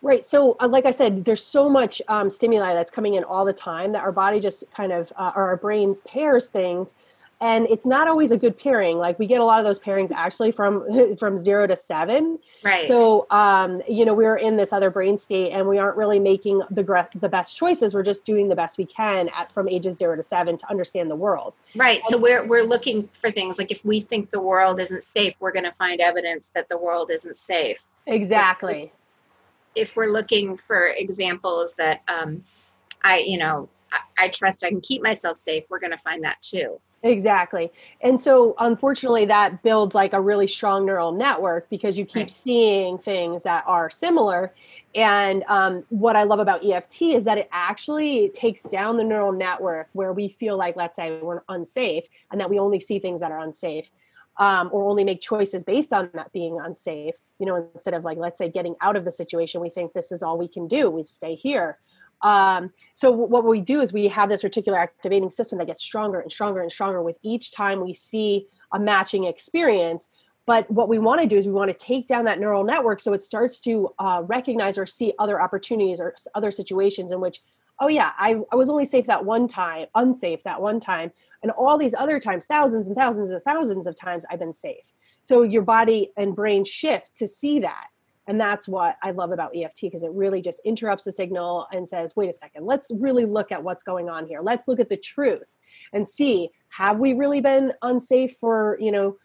Right. 0.03 0.27
So, 0.27 0.57
uh, 0.61 0.67
like 0.67 0.87
I 0.87 0.91
said, 0.91 1.25
there's 1.25 1.45
so 1.45 1.69
much 1.69 2.03
um, 2.09 2.29
stimuli 2.29 2.75
that's 2.75 2.91
coming 2.91 3.15
in 3.15 3.23
all 3.23 3.45
the 3.45 3.53
time 3.53 3.93
that 3.93 4.03
our 4.03 4.13
body 4.13 4.41
just 4.41 4.65
kind 4.73 4.93
of, 4.93 5.13
uh, 5.17 5.33
or 5.37 5.45
our 5.49 5.57
brain 5.57 5.97
pairs 6.07 6.49
things 6.49 6.95
and 7.41 7.67
it's 7.69 7.87
not 7.87 8.09
always 8.09 8.31
a 8.31 8.37
good 8.37 8.59
pairing. 8.59 8.99
Like 8.99 9.19
we 9.19 9.27
get 9.27 9.41
a 9.41 9.45
lot 9.45 9.59
of 9.59 9.65
those 9.65 9.79
pairings 9.79 10.11
actually 10.13 10.53
from 10.53 11.17
from 11.19 11.37
zero 11.37 11.67
to 11.67 11.77
seven. 11.77 12.39
Right. 12.63 12.87
So 12.87 13.27
um 13.31 13.83
you 13.89 14.05
know 14.05 14.15
we're 14.15 14.37
in 14.37 14.57
this 14.57 14.73
other 14.73 14.91
brain 14.91 15.17
state 15.17 15.51
and 15.53 15.69
we 15.69 15.79
aren't 15.79 15.97
really 15.97 16.19
making 16.19 16.63
the 16.71 17.09
the 17.15 17.29
best 17.29 17.57
choices. 17.57 17.95
We're 17.95 18.03
just 18.03 18.25
doing 18.25 18.49
the 18.49 18.57
best 18.57 18.79
we 18.79 18.87
can 18.87 19.29
at 19.31 19.53
from 19.53 19.69
ages 19.69 19.99
zero 19.99 20.17
to 20.17 20.23
seven 20.23 20.57
to 20.59 20.71
understand 20.71 21.11
the 21.11 21.17
world. 21.17 21.55
Right. 21.75 22.01
So 22.07 22.19
we're 22.19 22.47
we're 22.47 22.65
looking 22.65 23.09
for 23.13 23.31
things. 23.31 23.59
Like 23.59 23.71
if 23.71 23.85
we 23.85 24.01
think 24.01 24.31
the 24.31 24.43
world 24.43 24.81
isn't 24.81 25.03
safe 25.05 25.35
we're 25.41 25.53
going 25.53 25.65
to 25.65 25.73
find 25.73 26.01
evidence 26.01 26.51
that 26.55 26.69
the 26.69 26.79
world 26.79 27.11
isn't 27.11 27.37
safe. 27.37 27.85
Exactly. 28.07 28.93
If, 29.75 29.89
if 29.91 29.97
we're 29.97 30.13
looking 30.13 30.57
for 30.57 30.87
examples 30.97 31.75
that 31.75 32.03
um 32.09 32.45
i 33.03 33.19
you 33.19 33.39
know 33.39 33.69
I, 33.93 33.99
I 34.25 34.29
trust 34.29 34.65
i 34.65 34.69
can 34.69 34.81
keep 34.81 35.03
myself 35.03 35.37
safe 35.37 35.65
we're 35.69 35.81
going 35.81 35.91
to 35.91 35.99
find 35.99 36.23
that 36.25 36.41
too 36.43 36.81
Exactly. 37.05 37.71
And 38.01 38.19
so 38.19 38.55
unfortunately 38.59 39.27
that 39.27 39.63
builds 39.63 39.95
like 39.95 40.15
a 40.15 40.21
really 40.21 40.47
strong 40.47 40.87
neural 40.87 41.13
network 41.13 41.69
because 41.69 41.99
you 41.99 42.07
keep 42.07 42.17
right. 42.17 42.31
seeing 42.31 42.97
things 42.97 43.43
that 43.43 43.63
are 43.67 43.91
similar. 43.91 44.55
And 44.95 45.45
um, 45.49 45.85
what 45.91 46.17
I 46.17 46.23
love 46.23 46.39
about 46.39 46.65
EFT 46.65 47.03
is 47.03 47.27
that 47.27 47.37
it 47.37 47.51
actually 47.53 48.31
takes 48.31 48.63
down 48.63 48.97
the 48.97 49.05
neural 49.05 49.33
network 49.33 49.91
where 49.93 50.15
we 50.15 50.29
feel 50.29 50.57
like, 50.57 50.77
let's 50.77 50.97
say, 50.97 51.21
we're 51.21 51.43
unsafe 51.51 52.05
and 52.33 52.41
that 52.41 52.49
we 52.49 52.59
only 52.59 52.81
see 52.81 52.99
things 52.99 53.21
that 53.21 53.31
are 53.31 53.41
unsafe. 53.41 53.91
Um, 54.37 54.69
or 54.73 54.91
only 54.91 55.05
make 55.05 55.21
choices 55.21 55.63
based 55.63 55.93
on 55.93 56.11
that 56.15 56.33
being 56.33 56.59
unsafe, 56.59 57.15
you 57.39 57.47
know, 57.47 57.69
instead 57.73 57.95
of 57.95 58.03
like, 58.03 58.19
let's 58.19 58.37
say, 58.37 58.49
getting 58.49 58.75
out 58.81 58.97
of 58.97 59.05
the 59.05 59.13
situation, 59.13 59.61
we 59.61 59.71
think 59.71 59.93
this 59.93 60.11
is 60.11 60.25
all 60.25 60.37
we 60.37 60.49
can 60.49 60.67
do, 60.67 60.91
we 60.91 61.05
stay 61.05 61.37
here. 61.37 61.79
Um, 62.25 62.73
so 62.95 63.11
what 63.11 63.45
we 63.45 63.61
do 63.61 63.83
is 63.83 63.93
we 63.93 64.09
have 64.09 64.31
this 64.31 64.43
reticular 64.43 64.79
activating 64.79 65.29
system 65.29 65.59
that 65.59 65.67
gets 65.67 65.83
stronger 65.83 66.21
and 66.21 66.33
stronger 66.33 66.63
and 66.63 66.73
stronger 66.73 67.03
with 67.03 67.17
each 67.23 67.53
time 67.53 67.85
we 67.85 67.93
see 67.93 68.47
a 68.73 68.81
matching 68.81 69.25
experience. 69.25 70.09
But 70.47 70.69
what 70.71 70.89
we 70.89 70.99
want 70.99 71.21
to 71.21 71.27
do 71.27 71.37
is 71.37 71.47
we 71.47 71.53
want 71.53 71.71
to 71.71 71.77
take 71.77 72.09
down 72.09 72.25
that 72.25 72.41
neural 72.41 72.65
network 72.65 73.01
so 73.01 73.13
it 73.13 73.23
starts 73.23 73.61
to 73.61 73.95
uh, 73.99 74.23
recognize 74.27 74.79
or 74.79 74.87
see 74.87 75.13
other 75.19 75.41
opportunities 75.41 76.01
or 76.01 76.15
other 76.35 76.51
situations 76.51 77.13
in 77.13 77.21
which, 77.21 77.43
oh 77.79 77.89
yeah, 77.89 78.13
I, 78.19 78.41
I 78.51 78.57
was 78.57 78.71
only 78.71 78.87
safe 78.87 79.07
that 79.07 79.25
one 79.25 79.47
time, 79.47 79.87
unsafe 79.95 80.43
that 80.45 80.61
one 80.61 80.81
time, 80.81 81.13
and 81.43 81.51
all 81.53 81.77
these 81.77 81.95
other 81.95 82.19
times, 82.19 82.47
thousands 82.47 82.87
and 82.87 82.97
thousands 82.97 83.31
and 83.31 83.43
thousands 83.43 83.87
of 83.87 83.95
times, 83.95 84.25
I've 84.31 84.39
been 84.39 84.53
safe. 84.53 84.93
So 85.21 85.43
your 85.43 85.63
body 85.63 86.11
and 86.17 86.35
brain 86.35 86.65
shift 86.65 87.15
to 87.17 87.27
see 87.27 87.61
that 87.61 87.89
and 88.27 88.41
that's 88.41 88.67
what 88.67 88.97
I 89.03 89.11
love 89.11 89.33
about 89.33 89.55
EFT 89.55 89.83
because 89.83 90.03
it 90.03 90.11
really 90.13 90.41
just 90.41 90.61
interrupts 90.65 91.05
the 91.05 91.13
signal 91.13 91.67
and 91.73 91.87
says, 91.87 92.17
wait 92.17 92.31
a 92.31 92.33
second, 92.33 92.65
let's 92.65 92.91
really 92.99 93.27
look 93.27 93.53
at 93.53 93.63
what's 93.63 93.83
going 93.83 94.09
on 94.09 94.27
here. 94.27 94.41
Let's 94.41 94.67
look 94.67 94.81
at 94.81 94.89
the 94.89 94.97
truth 94.97 95.57
and 95.93 96.09
see 96.09 96.51
have 96.71 96.99
we 96.99 97.13
really 97.13 97.41
been 97.41 97.73
unsafe 97.83 98.37
for, 98.39 98.79
you 98.81 98.91
know, 98.91 99.17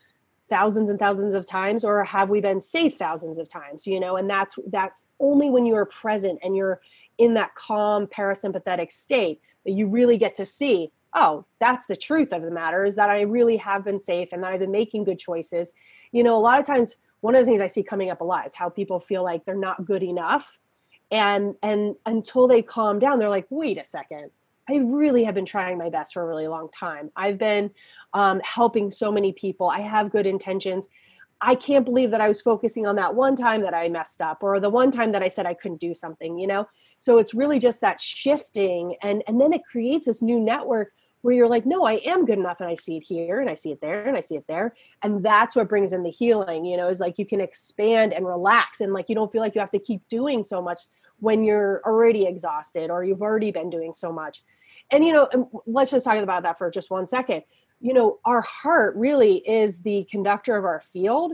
thousands 0.49 0.89
and 0.89 0.99
thousands 0.99 1.35
of 1.35 1.45
times 1.45 1.85
or 1.85 2.03
have 2.03 2.29
we 2.29 2.41
been 2.41 2.61
safe 2.61 2.97
thousands 2.97 3.37
of 3.37 3.47
times 3.47 3.85
you 3.85 3.99
know 3.99 4.17
and 4.17 4.27
that's 4.27 4.57
that's 4.71 5.03
only 5.19 5.49
when 5.49 5.63
you 5.63 5.75
are 5.75 5.85
present 5.85 6.39
and 6.43 6.55
you're 6.55 6.81
in 7.19 7.35
that 7.35 7.53
calm 7.53 8.07
parasympathetic 8.07 8.91
state 8.91 9.39
that 9.63 9.71
you 9.71 9.87
really 9.87 10.17
get 10.17 10.33
to 10.33 10.43
see 10.43 10.91
oh 11.13 11.45
that's 11.59 11.85
the 11.85 11.95
truth 11.95 12.33
of 12.33 12.41
the 12.41 12.49
matter 12.49 12.83
is 12.83 12.95
that 12.95 13.11
i 13.11 13.21
really 13.21 13.57
have 13.57 13.83
been 13.83 13.99
safe 13.99 14.29
and 14.31 14.41
that 14.41 14.51
i've 14.51 14.59
been 14.59 14.71
making 14.71 15.03
good 15.03 15.19
choices 15.19 15.71
you 16.11 16.23
know 16.23 16.35
a 16.35 16.41
lot 16.41 16.59
of 16.59 16.65
times 16.65 16.95
one 17.21 17.35
of 17.35 17.45
the 17.45 17.45
things 17.45 17.61
I 17.61 17.67
see 17.67 17.83
coming 17.83 18.09
up 18.09 18.21
a 18.21 18.23
lot 18.23 18.45
is 18.45 18.55
how 18.55 18.69
people 18.69 18.99
feel 18.99 19.23
like 19.23 19.45
they're 19.45 19.55
not 19.55 19.85
good 19.85 20.03
enough. 20.03 20.57
And 21.11 21.55
and 21.63 21.95
until 22.05 22.47
they 22.47 22.61
calm 22.61 22.99
down, 22.99 23.19
they're 23.19 23.29
like, 23.29 23.47
wait 23.49 23.77
a 23.77 23.85
second. 23.85 24.31
I 24.69 24.75
really 24.75 25.23
have 25.23 25.33
been 25.33 25.47
trying 25.47 25.79
my 25.79 25.89
best 25.89 26.13
for 26.13 26.21
a 26.21 26.27
really 26.27 26.47
long 26.47 26.69
time. 26.69 27.11
I've 27.15 27.39
been 27.39 27.71
um, 28.13 28.39
helping 28.43 28.91
so 28.91 29.11
many 29.11 29.33
people. 29.33 29.67
I 29.67 29.79
have 29.79 30.11
good 30.11 30.27
intentions. 30.27 30.87
I 31.41 31.55
can't 31.55 31.85
believe 31.85 32.11
that 32.11 32.21
I 32.21 32.27
was 32.27 32.41
focusing 32.41 32.85
on 32.85 32.95
that 32.97 33.15
one 33.15 33.35
time 33.35 33.61
that 33.61 33.73
I 33.73 33.87
messed 33.89 34.21
up 34.21 34.43
or 34.43 34.59
the 34.59 34.69
one 34.69 34.91
time 34.91 35.13
that 35.13 35.23
I 35.23 35.29
said 35.29 35.45
I 35.45 35.53
couldn't 35.53 35.79
do 35.79 35.93
something, 35.93 36.37
you 36.37 36.47
know? 36.47 36.67
So 36.99 37.17
it's 37.17 37.33
really 37.33 37.59
just 37.59 37.81
that 37.81 38.01
shifting 38.01 38.95
and 39.01 39.23
and 39.27 39.39
then 39.39 39.53
it 39.53 39.61
creates 39.63 40.05
this 40.05 40.21
new 40.21 40.39
network 40.39 40.91
where 41.21 41.35
you're 41.35 41.47
like, 41.47 41.65
no, 41.65 41.83
I 41.83 41.93
am 42.05 42.25
good 42.25 42.37
enough. 42.37 42.61
And 42.61 42.69
I 42.69 42.75
see 42.75 42.97
it 42.97 43.03
here 43.03 43.41
and 43.41 43.49
I 43.49 43.53
see 43.53 43.71
it 43.71 43.81
there 43.81 44.07
and 44.07 44.15
I 44.15 44.21
see 44.21 44.35
it 44.35 44.45
there. 44.47 44.73
And 45.03 45.23
that's 45.23 45.55
what 45.55 45.67
brings 45.67 45.91
in 45.91 46.03
the 46.03 46.09
healing, 46.09 46.65
you 46.65 46.77
know, 46.77 46.87
is 46.87 46.99
like 46.99 47.19
you 47.19 47.25
can 47.25 47.41
expand 47.41 48.13
and 48.13 48.25
relax 48.25 48.79
and 48.79 48.93
like 48.93 49.09
you 49.09 49.15
don't 49.15 49.31
feel 49.31 49.41
like 49.41 49.55
you 49.55 49.59
have 49.61 49.71
to 49.71 49.79
keep 49.79 50.07
doing 50.07 50.43
so 50.43 50.61
much 50.61 50.79
when 51.19 51.43
you're 51.43 51.81
already 51.85 52.25
exhausted 52.25 52.89
or 52.89 53.03
you've 53.03 53.21
already 53.21 53.51
been 53.51 53.69
doing 53.69 53.91
so 53.91 54.11
much. 54.11 54.43
And, 54.91 55.03
you 55.03 55.11
know, 55.11 55.61
let's 55.65 55.91
just 55.91 56.05
talk 56.05 56.17
about 56.17 56.43
that 56.43 56.57
for 56.57 56.71
just 56.71 56.89
one 56.89 57.05
second. 57.05 57.43
You 57.81 57.93
know, 57.93 58.19
our 58.23 58.41
heart 58.41 58.95
really 58.95 59.37
is 59.37 59.79
the 59.79 60.07
conductor 60.09 60.55
of 60.55 60.65
our 60.65 60.81
field 60.81 61.33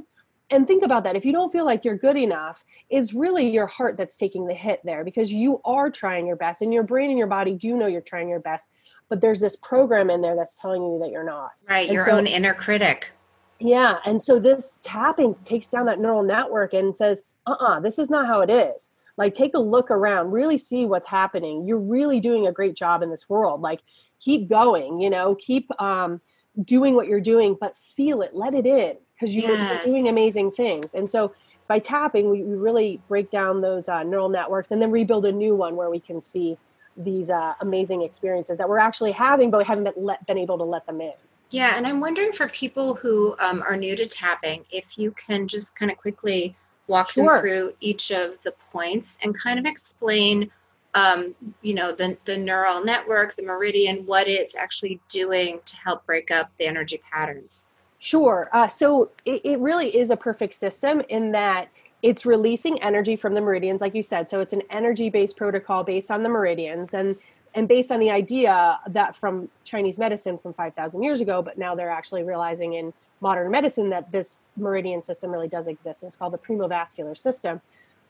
and 0.51 0.67
think 0.67 0.83
about 0.83 1.03
that 1.03 1.15
if 1.15 1.25
you 1.25 1.31
don't 1.31 1.51
feel 1.51 1.65
like 1.65 1.83
you're 1.83 1.97
good 1.97 2.17
enough 2.17 2.63
it's 2.89 3.13
really 3.13 3.49
your 3.49 3.65
heart 3.65 3.97
that's 3.97 4.15
taking 4.15 4.45
the 4.45 4.53
hit 4.53 4.79
there 4.83 5.03
because 5.03 5.31
you 5.33 5.59
are 5.65 5.89
trying 5.89 6.27
your 6.27 6.35
best 6.35 6.61
and 6.61 6.73
your 6.73 6.83
brain 6.83 7.09
and 7.09 7.17
your 7.17 7.27
body 7.27 7.53
do 7.53 7.75
know 7.75 7.87
you're 7.87 8.01
trying 8.01 8.29
your 8.29 8.39
best 8.39 8.69
but 9.09 9.21
there's 9.21 9.39
this 9.39 9.55
program 9.55 10.09
in 10.09 10.21
there 10.21 10.35
that's 10.35 10.59
telling 10.59 10.83
you 10.83 11.00
that 11.00 11.12
you're 11.12 11.24
not. 11.24 11.51
Right 11.69 11.88
and 11.88 11.95
your 11.95 12.05
so, 12.05 12.12
own 12.12 12.27
inner 12.27 12.53
critic. 12.53 13.12
Yeah 13.59 14.00
and 14.05 14.21
so 14.21 14.39
this 14.39 14.79
tapping 14.81 15.35
takes 15.45 15.67
down 15.67 15.85
that 15.85 16.00
neural 16.00 16.24
network 16.24 16.74
and 16.74 16.95
says 16.95 17.24
uh-uh 17.47 17.79
this 17.79 18.00
is 18.00 18.09
not 18.09 18.27
how 18.27 18.41
it 18.41 18.50
is. 18.50 18.89
Like 19.17 19.33
take 19.33 19.53
a 19.53 19.59
look 19.59 19.91
around 19.91 20.31
really 20.31 20.57
see 20.57 20.85
what's 20.85 21.07
happening. 21.07 21.65
You're 21.65 21.79
really 21.79 22.19
doing 22.19 22.47
a 22.47 22.51
great 22.51 22.75
job 22.75 23.01
in 23.01 23.09
this 23.09 23.29
world. 23.29 23.62
Like 23.62 23.81
keep 24.19 24.50
going 24.50 25.00
you 25.00 25.09
know 25.09 25.35
keep 25.35 25.69
um 25.81 26.21
doing 26.63 26.95
what 26.95 27.07
you're 27.07 27.19
doing 27.19 27.57
but 27.59 27.77
feel 27.77 28.21
it 28.21 28.33
let 28.33 28.53
it 28.53 28.65
in 28.65 28.95
because 29.13 29.35
you 29.35 29.43
yes. 29.43 29.81
are 29.81 29.85
doing 29.85 30.07
amazing 30.07 30.51
things. 30.51 30.93
And 30.93 31.09
so 31.09 31.33
by 31.67 31.79
tapping, 31.79 32.29
we, 32.29 32.43
we 32.43 32.55
really 32.55 33.01
break 33.07 33.29
down 33.29 33.62
those 33.62 33.89
uh, 33.89 34.03
neural 34.03 34.29
networks 34.29 34.71
and 34.71 34.81
then 34.81 34.91
rebuild 34.91 35.25
a 35.25 35.31
new 35.31 35.55
one 35.55 35.75
where 35.75 35.89
we 35.89 36.00
can 36.00 36.21
see 36.21 36.57
these 36.97 37.29
uh, 37.29 37.53
amazing 37.61 38.01
experiences 38.01 38.57
that 38.57 38.67
we're 38.67 38.79
actually 38.79 39.11
having, 39.11 39.51
but 39.51 39.57
we 39.59 39.65
haven't 39.65 39.83
been, 39.83 39.93
let, 39.97 40.25
been 40.27 40.37
able 40.37 40.57
to 40.57 40.63
let 40.63 40.85
them 40.85 41.01
in. 41.01 41.13
Yeah, 41.51 41.73
and 41.77 41.85
I'm 41.85 41.99
wondering 41.99 42.31
for 42.31 42.47
people 42.49 42.95
who 42.95 43.35
um, 43.39 43.61
are 43.61 43.77
new 43.77 43.95
to 43.95 44.07
tapping, 44.07 44.65
if 44.71 44.97
you 44.97 45.11
can 45.11 45.47
just 45.47 45.75
kind 45.75 45.91
of 45.91 45.97
quickly 45.97 46.55
walk 46.87 47.11
sure. 47.11 47.33
them 47.33 47.41
through 47.41 47.73
each 47.79 48.11
of 48.11 48.37
the 48.43 48.53
points 48.71 49.17
and 49.23 49.37
kind 49.37 49.59
of 49.59 49.65
explain, 49.65 50.49
um, 50.93 51.35
you 51.61 51.73
know, 51.73 51.91
the, 51.91 52.17
the 52.25 52.37
neural 52.37 52.83
network, 52.83 53.35
the 53.35 53.43
meridian, 53.43 54.05
what 54.05 54.27
it's 54.27 54.55
actually 54.55 54.99
doing 55.07 55.59
to 55.65 55.77
help 55.77 56.05
break 56.05 56.31
up 56.31 56.49
the 56.57 56.65
energy 56.65 57.01
patterns. 57.11 57.63
Sure. 57.99 58.49
Uh, 58.51 58.67
so 58.67 59.11
it, 59.25 59.41
it 59.43 59.59
really 59.59 59.95
is 59.95 60.09
a 60.09 60.17
perfect 60.17 60.53
system 60.53 61.01
in 61.09 61.31
that 61.31 61.69
it's 62.05 62.24
releasing 62.24 62.79
energy 62.83 63.15
from 63.15 63.33
the 63.33 63.41
meridians, 63.41 63.81
like 63.81 63.95
you 63.95 64.03
said. 64.03 64.29
So 64.29 64.39
it's 64.39 64.53
an 64.53 64.62
energy 64.69 65.09
based 65.09 65.35
protocol 65.35 65.83
based 65.83 66.12
on 66.12 66.21
the 66.21 66.29
meridians 66.29 66.93
and 66.93 67.15
and 67.55 67.67
based 67.67 67.89
on 67.89 68.00
the 68.00 68.12
idea 68.12 68.79
that 68.89 69.15
from 69.15 69.50
Chinese 69.63 69.97
medicine 69.97 70.38
from 70.38 70.53
5,000 70.53 71.01
years 71.01 71.21
ago, 71.21 71.41
but 71.41 71.57
now 71.57 71.74
they're 71.74 71.89
actually 71.89 72.21
realizing 72.21 72.74
in 72.74 72.93
modern 73.21 73.50
medicine 73.50 73.89
that 73.89 74.12
this 74.12 74.39
meridian 74.57 75.01
system 75.01 75.31
really 75.31 75.47
does 75.47 75.67
exist. 75.67 76.03
And 76.03 76.09
it's 76.09 76.17
called 76.17 76.33
the 76.33 76.38
primovascular 76.38 77.17
system. 77.17 77.62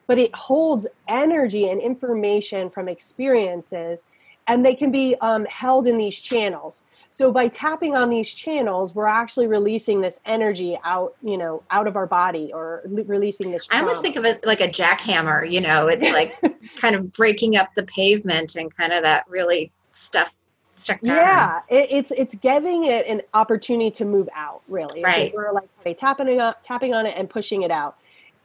But 0.07 0.17
it 0.17 0.33
holds 0.33 0.87
energy 1.07 1.69
and 1.69 1.79
information 1.79 2.71
from 2.71 2.89
experiences, 2.89 4.03
and 4.47 4.65
they 4.65 4.73
can 4.73 4.91
be 4.91 5.15
um, 5.21 5.45
held 5.45 5.85
in 5.85 5.99
these 5.99 6.19
channels. 6.19 6.81
So 7.15 7.31
by 7.31 7.47
tapping 7.47 7.95
on 7.95 8.09
these 8.09 8.29
channels, 8.29 8.93
we're 8.93 9.07
actually 9.07 9.47
releasing 9.47 10.01
this 10.01 10.19
energy 10.25 10.77
out, 10.83 11.15
you 11.23 11.37
know, 11.37 11.63
out 11.71 11.87
of 11.87 11.95
our 11.95 12.05
body 12.05 12.51
or 12.53 12.81
releasing 12.83 13.51
this. 13.51 13.67
Trauma. 13.67 13.79
I 13.79 13.87
almost 13.87 14.01
think 14.01 14.17
of 14.17 14.25
it 14.25 14.45
like 14.45 14.59
a 14.59 14.67
jackhammer. 14.67 15.49
You 15.49 15.61
know, 15.61 15.87
it's 15.87 16.03
like 16.11 16.35
kind 16.75 16.93
of 16.93 17.13
breaking 17.13 17.55
up 17.55 17.69
the 17.73 17.83
pavement 17.83 18.57
and 18.57 18.75
kind 18.75 18.91
of 18.91 19.03
that 19.03 19.23
really 19.29 19.71
stuff 19.93 20.35
stuck 20.75 21.01
pattern. 21.01 21.15
Yeah, 21.15 21.61
it, 21.69 21.87
it's 21.89 22.11
it's 22.11 22.35
giving 22.35 22.83
it 22.83 23.07
an 23.07 23.21
opportunity 23.33 23.91
to 23.91 24.03
move 24.03 24.27
out. 24.35 24.63
Really, 24.67 25.01
right? 25.01 25.33
we're 25.33 25.53
like 25.53 25.97
tapping 25.97 26.27
it 26.27 26.39
up, 26.39 26.63
tapping 26.63 26.93
on 26.93 27.05
it, 27.05 27.13
and 27.15 27.29
pushing 27.29 27.61
it 27.61 27.71
out 27.71 27.95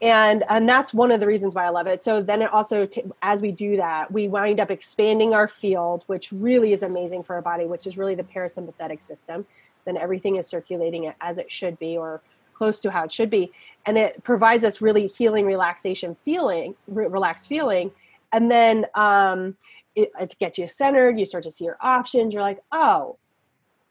and 0.00 0.44
and 0.48 0.68
that's 0.68 0.94
one 0.94 1.10
of 1.10 1.20
the 1.20 1.26
reasons 1.26 1.54
why 1.54 1.64
i 1.64 1.68
love 1.68 1.86
it. 1.86 2.02
So 2.02 2.22
then 2.22 2.42
it 2.42 2.52
also 2.52 2.86
t- 2.86 3.04
as 3.22 3.42
we 3.42 3.52
do 3.52 3.76
that 3.76 4.10
we 4.10 4.28
wind 4.28 4.60
up 4.60 4.70
expanding 4.70 5.34
our 5.34 5.48
field 5.48 6.04
which 6.06 6.32
really 6.32 6.72
is 6.72 6.82
amazing 6.82 7.22
for 7.22 7.34
our 7.34 7.42
body 7.42 7.66
which 7.66 7.86
is 7.86 7.98
really 7.98 8.14
the 8.14 8.22
parasympathetic 8.22 9.02
system. 9.02 9.46
Then 9.84 9.96
everything 9.96 10.36
is 10.36 10.46
circulating 10.46 11.12
as 11.20 11.38
it 11.38 11.50
should 11.50 11.78
be 11.78 11.96
or 11.96 12.20
close 12.54 12.80
to 12.80 12.90
how 12.90 13.04
it 13.04 13.12
should 13.12 13.30
be. 13.30 13.50
And 13.86 13.96
it 13.96 14.22
provides 14.22 14.64
us 14.64 14.82
really 14.82 15.06
healing 15.06 15.46
relaxation 15.46 16.16
feeling 16.24 16.74
re- 16.86 17.06
relaxed 17.06 17.48
feeling. 17.48 17.90
And 18.32 18.50
then 18.50 18.86
um, 18.94 19.56
it, 19.94 20.10
it 20.20 20.36
gets 20.38 20.58
you 20.58 20.66
centered. 20.66 21.18
You 21.18 21.24
start 21.24 21.44
to 21.44 21.50
see 21.50 21.64
your 21.64 21.78
options. 21.80 22.34
You're 22.34 22.42
like 22.42 22.62
oh 22.72 23.16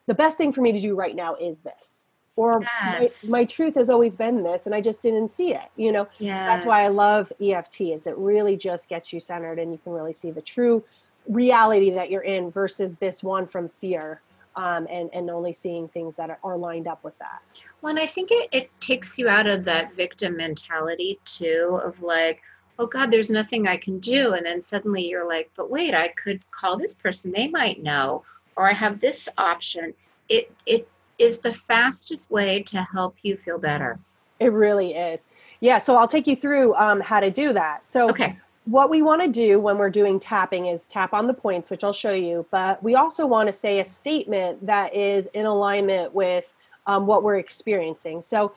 the 0.08 0.16
best 0.16 0.40
thing 0.40 0.52
for 0.52 0.62
me 0.62 0.72
to 0.72 0.80
do 0.80 0.96
right 0.96 1.16
now 1.16 1.36
is 1.36 1.60
this 1.60 2.04
or 2.40 2.62
yes. 2.62 3.30
my, 3.30 3.40
my, 3.40 3.46
truth 3.46 3.76
has 3.76 3.90
always 3.90 4.16
been 4.16 4.44
this 4.44 4.66
and 4.66 4.74
i 4.74 4.80
just 4.80 5.02
didn't 5.02 5.30
see 5.30 5.54
it 5.54 5.70
you 5.76 5.92
know? 5.92 6.08
Yes. 6.20 6.38
so 6.38 6.44
that's 6.44 6.66
why 6.66 6.84
i 6.84 6.88
love 6.88 7.32
eft 7.42 7.82
is 7.82 8.08
it 8.08 8.18
really 8.18 8.56
just 8.56 8.88
gets 8.88 9.12
you 9.12 9.20
centered 9.20 9.60
and 9.60 9.72
you 9.72 9.80
can 9.84 9.94
really 9.94 10.14
see 10.14 10.32
the 10.32 10.42
true 10.42 10.84
reality 11.28 11.92
that 11.92 12.10
you're 12.10 12.22
in 12.22 12.50
versus 12.50 12.96
this 12.96 13.24
one 13.24 13.46
from 13.46 13.70
fear 13.82 14.22
um, 14.56 14.88
and 14.90 15.10
and 15.14 15.30
only 15.30 15.54
seeing 15.54 15.88
things 15.88 16.16
that 16.16 16.30
are, 16.30 16.40
are 16.44 16.58
lined 16.58 16.88
up 16.88 17.04
with 17.04 17.18
that. 17.20 17.42
Well 17.82 17.92
and 17.92 18.00
i 18.00 18.06
think 18.06 18.30
it, 18.32 18.50
it 18.52 18.70
takes 18.82 19.18
you 19.18 19.30
out 19.30 19.48
of 19.48 19.64
that 19.66 19.94
victim 19.94 20.36
mentality 20.36 21.20
too 21.26 21.80
of 21.84 22.02
like 22.02 22.42
oh 22.78 22.88
god 22.88 23.12
there's 23.12 23.30
nothing 23.30 23.68
i 23.68 23.78
can 23.78 24.00
do. 24.00 24.34
And 24.34 24.46
then 24.46 24.62
suddenly 24.62 25.08
you're 25.08 25.28
like 25.28 25.50
but 25.56 25.70
wait 25.70 25.94
i 25.94 26.10
could 26.10 26.42
call 26.52 26.78
this 26.78 26.96
person. 26.96 27.32
They 27.32 27.48
might 27.48 27.82
know. 27.82 28.24
Or 28.56 28.68
i 28.68 28.74
have 28.74 29.00
this 29.00 29.30
option. 29.38 29.94
It 30.28 30.52
it 30.66 30.88
is 31.20 31.40
the 31.40 31.52
fastest 31.52 32.32
way 32.32 32.64
to 32.64 32.82
help 32.92 33.16
you 33.22 33.38
feel 33.38 33.60
better. 33.60 34.00
It 34.40 34.54
really 34.54 34.96
is. 34.96 35.26
Yeah. 35.60 35.78
So 35.78 35.98
I'll 35.98 36.08
take 36.08 36.26
you 36.26 36.36
through 36.36 36.74
um, 36.76 37.02
how 37.02 37.20
to 37.20 37.30
do 37.30 37.54
that. 37.54 37.86
So, 37.86 38.10
okay. 38.10 38.38
what 38.66 38.90
we 38.90 39.02
want 39.02 39.22
to 39.22 39.28
do 39.28 39.60
when 39.60 39.78
we're 39.78 39.90
doing 39.90 40.20
tapping 40.20 40.68
is 40.68 40.88
tap 40.88 41.14
on 41.14 41.28
the 41.28 41.34
points, 41.34 41.70
which 41.70 41.84
I'll 41.84 41.94
show 41.94 42.14
you, 42.14 42.46
but 42.50 42.82
we 42.82 42.96
also 42.96 43.26
want 43.26 43.48
to 43.48 43.54
say 43.54 43.80
a 43.80 43.86
statement 43.86 44.66
that 44.66 44.96
is 44.96 45.28
in 45.34 45.46
alignment 45.46 46.14
with 46.14 46.54
um, 46.88 47.06
what 47.06 47.22
we're 47.22 47.38
experiencing. 47.38 48.22
So, 48.22 48.54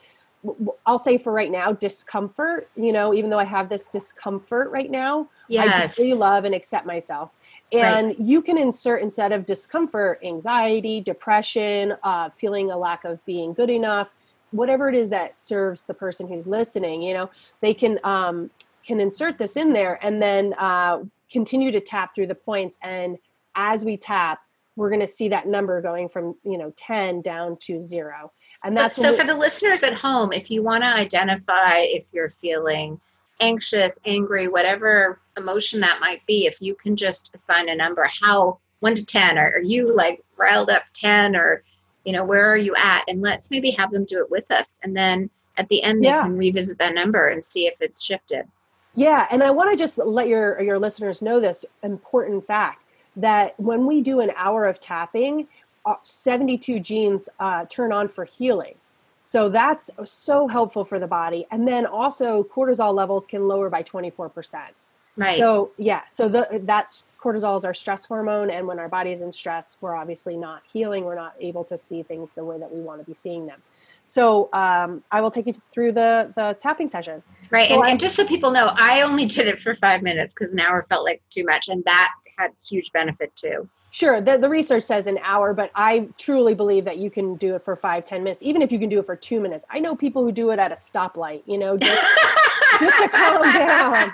I'll 0.85 0.99
say 0.99 1.17
for 1.17 1.31
right 1.31 1.51
now, 1.51 1.71
discomfort, 1.71 2.67
you 2.75 2.91
know, 2.91 3.13
even 3.13 3.29
though 3.29 3.39
I 3.39 3.45
have 3.45 3.69
this 3.69 3.87
discomfort 3.87 4.71
right 4.71 4.91
now, 4.91 5.29
yes. 5.47 5.97
I 5.97 6.03
really 6.03 6.19
love 6.19 6.43
and 6.43 6.53
accept 6.53 6.85
myself. 6.85 7.31
And 7.73 8.07
right. 8.07 8.19
you 8.19 8.41
can 8.41 8.57
insert 8.57 9.01
instead 9.01 9.31
of 9.31 9.45
discomfort, 9.45 10.19
anxiety, 10.23 11.01
depression, 11.01 11.95
uh, 12.03 12.29
feeling 12.37 12.71
a 12.71 12.77
lack 12.77 13.03
of 13.03 13.23
being 13.25 13.53
good 13.53 13.69
enough, 13.69 14.13
whatever 14.51 14.89
it 14.89 14.95
is 14.95 15.09
that 15.09 15.39
serves 15.39 15.83
the 15.83 15.93
person 15.93 16.27
who's 16.27 16.45
listening. 16.45 17.01
You 17.01 17.15
know, 17.15 17.29
they 17.61 17.73
can 17.73 17.99
um, 18.03 18.51
can 18.85 18.99
insert 18.99 19.37
this 19.37 19.57
in 19.57 19.73
there 19.73 19.99
and 20.05 20.21
then 20.21 20.53
uh, 20.57 21.03
continue 21.31 21.71
to 21.71 21.79
tap 21.79 22.13
through 22.13 22.27
the 22.27 22.35
points. 22.35 22.77
And 22.83 23.17
as 23.55 23.83
we 23.83 23.97
tap, 23.97 24.41
we're 24.75 24.89
going 24.89 25.01
to 25.01 25.07
see 25.07 25.29
that 25.29 25.47
number 25.47 25.81
going 25.81 26.09
from 26.09 26.35
you 26.43 26.57
know 26.57 26.73
10 26.75 27.21
down 27.21 27.57
to 27.57 27.79
zero 27.79 28.31
and 28.63 28.75
that's 28.75 28.97
so 28.97 29.11
we- 29.11 29.17
for 29.17 29.23
the 29.23 29.35
listeners 29.35 29.83
at 29.83 29.93
home 29.93 30.33
if 30.33 30.49
you 30.49 30.63
want 30.63 30.83
to 30.83 30.87
identify 30.87 31.79
if 31.79 32.05
you're 32.11 32.29
feeling 32.29 32.99
anxious, 33.39 33.99
angry, 34.05 34.47
whatever 34.47 35.19
emotion 35.37 35.79
that 35.81 35.99
might 36.01 36.25
be, 36.27 36.45
if 36.45 36.61
you 36.61 36.75
can 36.75 36.95
just 36.95 37.31
assign 37.33 37.69
a 37.69 37.75
number, 37.75 38.07
how 38.21 38.59
one 38.79 38.95
to 38.95 39.05
10, 39.05 39.37
or 39.37 39.51
are 39.51 39.61
you 39.61 39.93
like 39.93 40.23
riled 40.37 40.69
up 40.69 40.83
10, 40.93 41.35
or, 41.35 41.63
you 42.03 42.11
know, 42.11 42.23
where 42.23 42.51
are 42.51 42.57
you 42.57 42.75
at? 42.75 43.03
And 43.07 43.21
let's 43.21 43.49
maybe 43.49 43.71
have 43.71 43.91
them 43.91 44.05
do 44.05 44.19
it 44.19 44.29
with 44.29 44.49
us. 44.51 44.79
And 44.83 44.95
then 44.95 45.29
at 45.57 45.69
the 45.69 45.81
end, 45.83 46.03
they 46.03 46.07
yeah. 46.07 46.23
can 46.23 46.37
revisit 46.37 46.77
that 46.79 46.95
number 46.95 47.27
and 47.27 47.43
see 47.43 47.65
if 47.67 47.81
it's 47.81 48.03
shifted. 48.03 48.45
Yeah. 48.95 49.27
And 49.31 49.41
I 49.41 49.51
want 49.51 49.71
to 49.71 49.77
just 49.77 49.97
let 49.97 50.27
your, 50.27 50.61
your 50.61 50.79
listeners 50.79 51.21
know 51.21 51.39
this 51.39 51.65
important 51.81 52.45
fact 52.45 52.83
that 53.15 53.59
when 53.59 53.85
we 53.85 54.01
do 54.01 54.19
an 54.19 54.31
hour 54.35 54.65
of 54.65 54.79
tapping, 54.79 55.47
uh, 55.85 55.95
72 56.03 56.79
genes 56.79 57.29
uh, 57.39 57.65
turn 57.69 57.91
on 57.91 58.07
for 58.07 58.25
healing. 58.25 58.75
So 59.23 59.47
that's 59.49 59.89
so 60.05 60.47
helpful 60.47 60.83
for 60.83 60.99
the 60.99 61.07
body. 61.07 61.47
And 61.49 61.67
then 61.67 61.85
also 61.85 62.43
cortisol 62.43 62.93
levels 62.93 63.25
can 63.25 63.47
lower 63.47 63.69
by 63.69 63.81
24%. 63.81 64.69
Right. 65.15 65.37
So 65.37 65.71
yeah, 65.77 66.01
so 66.07 66.27
the 66.27 66.61
that's 66.63 67.11
cortisol 67.21 67.55
is 67.55 67.65
our 67.65 67.73
stress 67.73 68.05
hormone, 68.05 68.49
and 68.49 68.65
when 68.65 68.79
our 68.79 68.89
body 68.89 69.11
is 69.11 69.21
in 69.21 69.31
stress, 69.31 69.77
we're 69.79 69.95
obviously 69.95 70.35
not 70.35 70.63
healing. 70.71 71.03
We're 71.03 71.13
not 71.13 71.35
able 71.39 71.63
to 71.65 71.77
see 71.77 72.01
things 72.01 72.31
the 72.31 72.43
way 72.43 72.57
that 72.57 72.73
we 72.73 72.81
want 72.81 72.99
to 72.99 73.05
be 73.05 73.13
seeing 73.13 73.45
them. 73.45 73.61
So 74.07 74.49
um, 74.53 75.03
I 75.11 75.21
will 75.21 75.29
take 75.29 75.45
you 75.45 75.53
through 75.71 75.91
the 75.91 76.33
the 76.35 76.57
tapping 76.59 76.87
session. 76.87 77.21
Right, 77.51 77.69
so 77.69 77.81
and, 77.81 77.91
and 77.91 77.99
just 77.99 78.15
so 78.15 78.25
people 78.25 78.49
know, 78.49 78.71
I 78.73 79.01
only 79.01 79.25
did 79.25 79.47
it 79.47 79.61
for 79.61 79.75
five 79.75 80.01
minutes 80.01 80.33
because 80.33 80.51
an 80.51 80.59
hour 80.59 80.83
felt 80.89 81.05
like 81.05 81.21
too 81.29 81.45
much, 81.45 81.69
and 81.69 81.83
that 81.85 82.11
had 82.39 82.51
huge 82.65 82.91
benefit 82.91 83.35
too. 83.35 83.69
Sure, 83.93 84.19
the, 84.21 84.39
the 84.39 84.49
research 84.49 84.81
says 84.81 85.05
an 85.05 85.19
hour, 85.21 85.53
but 85.53 85.69
I 85.75 86.09
truly 86.17 86.55
believe 86.55 86.83
that 86.85 86.97
you 86.97 87.11
can 87.11 87.35
do 87.35 87.53
it 87.53 87.63
for 87.63 87.75
five, 87.75 88.03
ten 88.03 88.23
minutes, 88.23 88.41
even 88.41 88.63
if 88.63 88.71
you 88.71 88.79
can 88.79 88.89
do 88.89 88.97
it 88.97 89.05
for 89.05 89.15
two 89.15 89.39
minutes. 89.39 89.67
I 89.69 89.79
know 89.79 89.95
people 89.95 90.23
who 90.23 90.31
do 90.31 90.49
it 90.49 90.57
at 90.57 90.71
a 90.71 90.73
stoplight, 90.73 91.43
you 91.45 91.59
know, 91.59 91.77
just, 91.77 92.01
just 92.79 93.03
to 93.03 93.09
calm 93.09 93.43
down. 93.53 94.11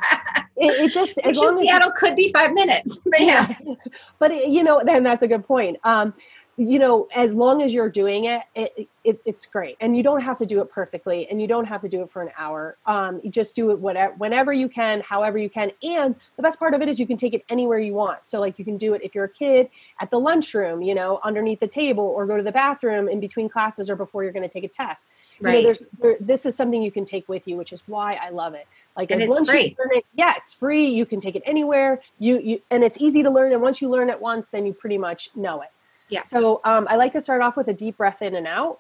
It, 0.58 0.82
it 0.82 0.94
just 0.94 1.18
as 1.20 1.38
long 1.38 1.54
as 1.54 1.62
Seattle 1.62 1.94
could 1.96 2.18
be 2.18 2.30
five 2.34 2.52
minutes, 2.52 3.00
but 3.06 3.22
yeah. 3.22 3.56
but 4.20 4.32
it, 4.32 4.50
you 4.50 4.66
know, 4.66 4.82
then 4.84 5.02
that's 5.02 5.24
a 5.24 5.30
good 5.30 5.48
point. 5.48 5.78
Um, 5.86 6.14
you 6.60 6.78
know, 6.78 7.08
as 7.16 7.34
long 7.34 7.62
as 7.62 7.74
you're 7.74 7.90
doing 7.90 8.26
it, 8.26 8.42
it, 8.54 8.90
it, 9.06 9.22
it's 9.24 9.46
great. 9.46 9.78
And 9.80 9.96
you 9.96 10.04
don't 10.04 10.20
have 10.20 10.38
to 10.40 10.46
do 10.46 10.60
it 10.60 10.70
perfectly 10.70 11.26
and 11.30 11.42
you 11.42 11.48
don't 11.48 11.64
have 11.64 11.80
to 11.82 11.88
do 11.88 12.02
it 12.02 12.12
for 12.12 12.22
an 12.22 12.32
hour. 12.38 12.76
Um, 12.86 13.22
you 13.24 13.32
just 13.32 13.56
do 13.56 13.72
it 13.72 13.80
whatever, 13.80 14.14
whenever 14.16 14.52
you 14.52 14.68
can, 14.68 15.00
however 15.00 15.38
you 15.38 15.50
can. 15.50 15.72
And 15.82 16.16
the 16.36 16.44
best 16.44 16.60
part 16.60 16.74
of 16.74 16.82
it 16.82 16.90
is 16.90 17.00
you 17.00 17.08
can 17.08 17.16
take 17.16 17.34
it 17.34 17.46
anywhere 17.48 17.80
you 17.80 17.94
want. 17.94 18.28
So 18.28 18.42
like 18.42 18.60
you 18.60 18.66
can 18.66 18.78
do 18.78 18.94
it 18.94 19.02
if 19.06 19.16
you're 19.16 19.24
a 19.24 19.30
kid 19.30 19.70
at 20.02 20.12
the 20.12 20.20
lunchroom, 20.20 20.82
you 20.82 20.94
know, 20.94 21.22
underneath 21.24 21.62
the 21.62 21.68
table 21.68 22.04
or 22.04 22.26
go 22.26 22.36
to 22.36 22.44
the 22.44 22.52
bathroom 22.52 23.08
in 23.08 23.22
between 23.22 23.48
classes 23.48 23.90
or 23.90 23.96
before 23.96 24.24
you're 24.24 24.34
going 24.34 24.48
to 24.48 24.54
take 24.54 24.66
a 24.66 24.68
test. 24.68 25.08
Right. 25.40 25.54
You 25.54 25.62
know, 25.62 25.64
there's, 25.68 25.84
there, 26.02 26.18
this 26.20 26.46
is 26.46 26.58
something 26.58 26.84
you 26.84 26.92
can 26.92 27.06
take 27.06 27.30
with 27.30 27.48
you, 27.48 27.56
which 27.56 27.72
is 27.72 27.84
why 27.88 28.20
I 28.22 28.32
love 28.32 28.54
it. 28.54 28.68
Like 28.98 29.12
and 29.12 29.24
it's 29.24 29.50
free. 29.50 29.78
It, 29.92 30.06
yeah, 30.14 30.34
it's 30.36 30.54
free. 30.54 30.88
You 30.88 31.06
can 31.06 31.22
take 31.22 31.38
it 31.38 31.44
anywhere. 31.46 32.02
You, 32.18 32.40
you, 32.42 32.62
and 32.70 32.84
it's 32.84 33.00
easy 33.00 33.24
to 33.24 33.30
learn. 33.30 33.54
And 33.54 33.62
once 33.62 33.82
you 33.82 33.88
learn 33.88 34.10
it 34.10 34.20
once, 34.20 34.50
then 34.50 34.66
you 34.66 34.74
pretty 34.74 34.98
much 34.98 35.30
know 35.38 35.62
it. 35.62 35.70
Yeah. 36.10 36.24
So 36.24 36.62
um, 36.64 36.88
I 36.90 36.96
like 36.96 37.12
to 37.14 37.22
start 37.22 37.42
off 37.42 37.56
with 37.56 37.68
a 37.68 37.74
deep 37.74 37.98
breath 37.98 38.22
in 38.22 38.36
and 38.36 38.48
out 38.48 38.80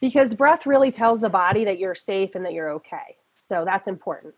because 0.00 0.34
breath 0.34 0.66
really 0.66 0.90
tells 0.90 1.20
the 1.20 1.28
body 1.28 1.64
that 1.64 1.78
you're 1.78 1.94
safe 1.94 2.34
and 2.34 2.44
that 2.44 2.52
you're 2.52 2.70
okay. 2.70 3.16
So 3.40 3.64
that's 3.64 3.88
important. 3.88 4.34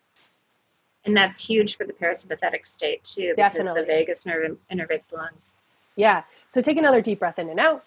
And 1.05 1.17
that's 1.17 1.45
huge 1.45 1.77
for 1.77 1.85
the 1.85 1.93
parasympathetic 1.93 2.67
state 2.67 3.05
too, 3.05 3.35
because 3.37 3.57
Definitely. 3.57 3.83
the 3.83 3.87
vagus 3.87 4.25
nerve 4.25 4.57
innervates 4.71 5.09
the 5.09 5.17
lungs. 5.17 5.55
Yeah. 5.97 6.23
So 6.49 6.61
take 6.61 6.79
another 6.79 7.01
deep 7.01 7.19
breath 7.19 7.39
in 7.39 7.49
and 7.51 7.61
out. 7.61 7.85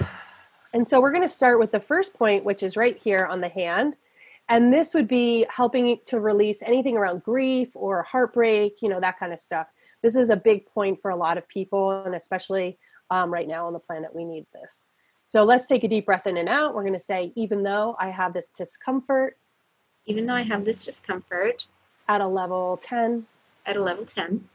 And 0.72 0.86
so 0.86 1.00
we're 1.00 1.10
going 1.10 1.24
to 1.24 1.28
start 1.28 1.58
with 1.58 1.72
the 1.72 1.80
first 1.80 2.14
point, 2.14 2.44
which 2.44 2.62
is 2.62 2.76
right 2.76 2.96
here 2.96 3.26
on 3.26 3.40
the 3.40 3.48
hand. 3.48 3.96
And 4.48 4.72
this 4.72 4.94
would 4.94 5.08
be 5.08 5.44
helping 5.50 5.98
to 6.04 6.20
release 6.20 6.62
anything 6.62 6.96
around 6.96 7.24
grief 7.24 7.70
or 7.74 8.04
heartbreak, 8.04 8.80
you 8.80 8.88
know, 8.88 9.00
that 9.00 9.18
kind 9.18 9.32
of 9.32 9.40
stuff 9.40 9.66
this 10.02 10.16
is 10.16 10.30
a 10.30 10.36
big 10.36 10.66
point 10.66 11.00
for 11.00 11.10
a 11.10 11.16
lot 11.16 11.38
of 11.38 11.48
people, 11.48 12.02
and 12.04 12.14
especially 12.14 12.78
um, 13.10 13.32
right 13.32 13.48
now 13.48 13.66
on 13.66 13.72
the 13.72 13.78
planet, 13.78 14.14
we 14.14 14.24
need 14.24 14.46
this. 14.52 14.86
So 15.24 15.44
let's 15.44 15.66
take 15.66 15.84
a 15.84 15.88
deep 15.88 16.06
breath 16.06 16.26
in 16.26 16.36
and 16.36 16.48
out. 16.48 16.74
We're 16.74 16.82
going 16.82 16.92
to 16.94 16.98
say, 16.98 17.32
even 17.36 17.62
though 17.62 17.96
I 17.98 18.10
have 18.10 18.32
this 18.32 18.48
discomfort, 18.48 19.36
even 20.06 20.26
though 20.26 20.34
I 20.34 20.42
have 20.42 20.64
this 20.64 20.84
discomfort, 20.84 21.66
at 22.08 22.20
a 22.20 22.26
level 22.26 22.78
10, 22.82 23.26
at 23.66 23.76
a 23.76 23.80
level 23.80 24.04
10, 24.04 24.48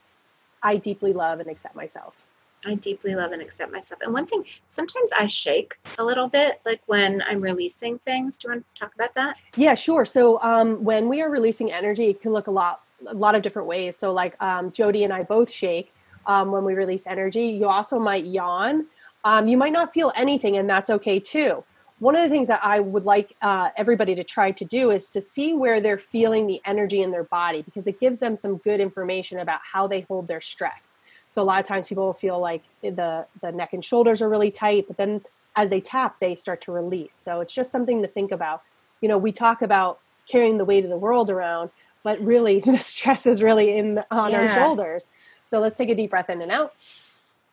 I 0.61 0.75
deeply 0.75 1.13
love 1.13 1.39
and 1.39 1.49
accept 1.49 1.75
myself. 1.75 2.17
I 2.65 2.75
deeply 2.75 3.15
love 3.15 3.31
and 3.31 3.41
accept 3.41 3.71
myself. 3.71 4.01
And 4.01 4.11
one 4.11 4.25
thing, 4.25 4.43
sometimes 4.67 5.11
I 5.17 5.27
shake 5.27 5.75
a 5.97 6.03
little 6.03 6.27
bit, 6.27 6.59
like 6.65 6.81
when 6.87 7.21
I'm 7.21 7.39
releasing 7.39 7.99
things. 7.99 8.37
Do 8.37 8.47
you 8.47 8.53
want 8.55 8.65
to 8.73 8.79
talk 8.79 8.95
about 8.95 9.13
that? 9.13 9.37
Yeah, 9.55 9.75
sure. 9.75 10.03
So 10.03 10.41
um, 10.41 10.83
when 10.83 11.07
we 11.07 11.21
are 11.21 11.29
releasing 11.29 11.71
energy, 11.71 12.09
it 12.09 12.21
can 12.21 12.33
look 12.33 12.47
a 12.47 12.51
lot 12.51 12.81
a 13.07 13.13
lot 13.13 13.35
of 13.35 13.41
different 13.41 13.67
ways. 13.67 13.97
So, 13.97 14.13
like 14.13 14.41
um, 14.41 14.71
Jodi 14.71 15.03
and 15.03 15.13
I 15.13 15.23
both 15.23 15.51
shake 15.51 15.93
um, 16.25 16.51
when 16.51 16.63
we 16.63 16.73
release 16.73 17.07
energy. 17.07 17.45
You 17.47 17.67
also 17.67 17.99
might 17.99 18.25
yawn. 18.25 18.87
Um, 19.23 19.47
you 19.47 19.57
might 19.57 19.73
not 19.73 19.91
feel 19.93 20.11
anything, 20.15 20.57
and 20.57 20.69
that's 20.69 20.89
okay 20.89 21.19
too. 21.19 21.63
One 21.99 22.15
of 22.15 22.23
the 22.23 22.29
things 22.29 22.49
that 22.49 22.59
I 22.61 22.81
would 22.81 23.05
like 23.05 23.35
uh, 23.41 23.69
everybody 23.77 24.15
to 24.15 24.23
try 24.23 24.51
to 24.51 24.65
do 24.65 24.91
is 24.91 25.09
to 25.09 25.21
see 25.21 25.53
where 25.53 25.79
they're 25.79 25.97
feeling 25.97 26.45
the 26.45 26.61
energy 26.65 27.01
in 27.01 27.11
their 27.11 27.23
body 27.23 27.61
because 27.61 27.87
it 27.87 27.99
gives 28.01 28.19
them 28.19 28.35
some 28.35 28.57
good 28.57 28.81
information 28.81 29.39
about 29.39 29.61
how 29.63 29.87
they 29.87 30.01
hold 30.01 30.27
their 30.27 30.41
stress. 30.41 30.91
So 31.29 31.41
a 31.41 31.45
lot 31.45 31.61
of 31.61 31.65
times 31.65 31.87
people 31.87 32.13
feel 32.13 32.39
like 32.39 32.63
the 32.81 33.25
the 33.41 33.51
neck 33.51 33.73
and 33.73 33.83
shoulders 33.83 34.21
are 34.21 34.29
really 34.29 34.51
tight, 34.51 34.87
but 34.87 34.97
then 34.97 35.21
as 35.55 35.69
they 35.69 35.79
tap, 35.79 36.17
they 36.19 36.35
start 36.35 36.61
to 36.61 36.71
release. 36.71 37.13
So 37.13 37.39
it's 37.39 37.53
just 37.53 37.71
something 37.71 38.01
to 38.01 38.07
think 38.07 38.31
about. 38.31 38.61
You 39.01 39.07
know, 39.07 39.17
we 39.17 39.31
talk 39.31 39.61
about 39.61 39.99
carrying 40.27 40.57
the 40.57 40.65
weight 40.65 40.83
of 40.83 40.89
the 40.89 40.97
world 40.97 41.29
around, 41.29 41.69
but 42.05 42.21
really 42.21 42.59
the 42.65 42.77
stress 42.77 43.25
is 43.25 43.43
really 43.43 43.77
in 43.77 44.01
on 44.11 44.31
yeah. 44.31 44.41
our 44.41 44.47
shoulders. 44.47 45.09
So 45.43 45.59
let's 45.59 45.75
take 45.75 45.89
a 45.89 45.95
deep 45.95 46.11
breath 46.11 46.29
in 46.29 46.41
and 46.41 46.51
out. 46.51 46.73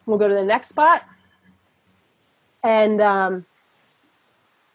We'll 0.07 0.19
go 0.19 0.29
to 0.29 0.35
the 0.35 0.45
next 0.45 0.69
spot. 0.69 1.03
And 2.63 3.01
um, 3.01 3.47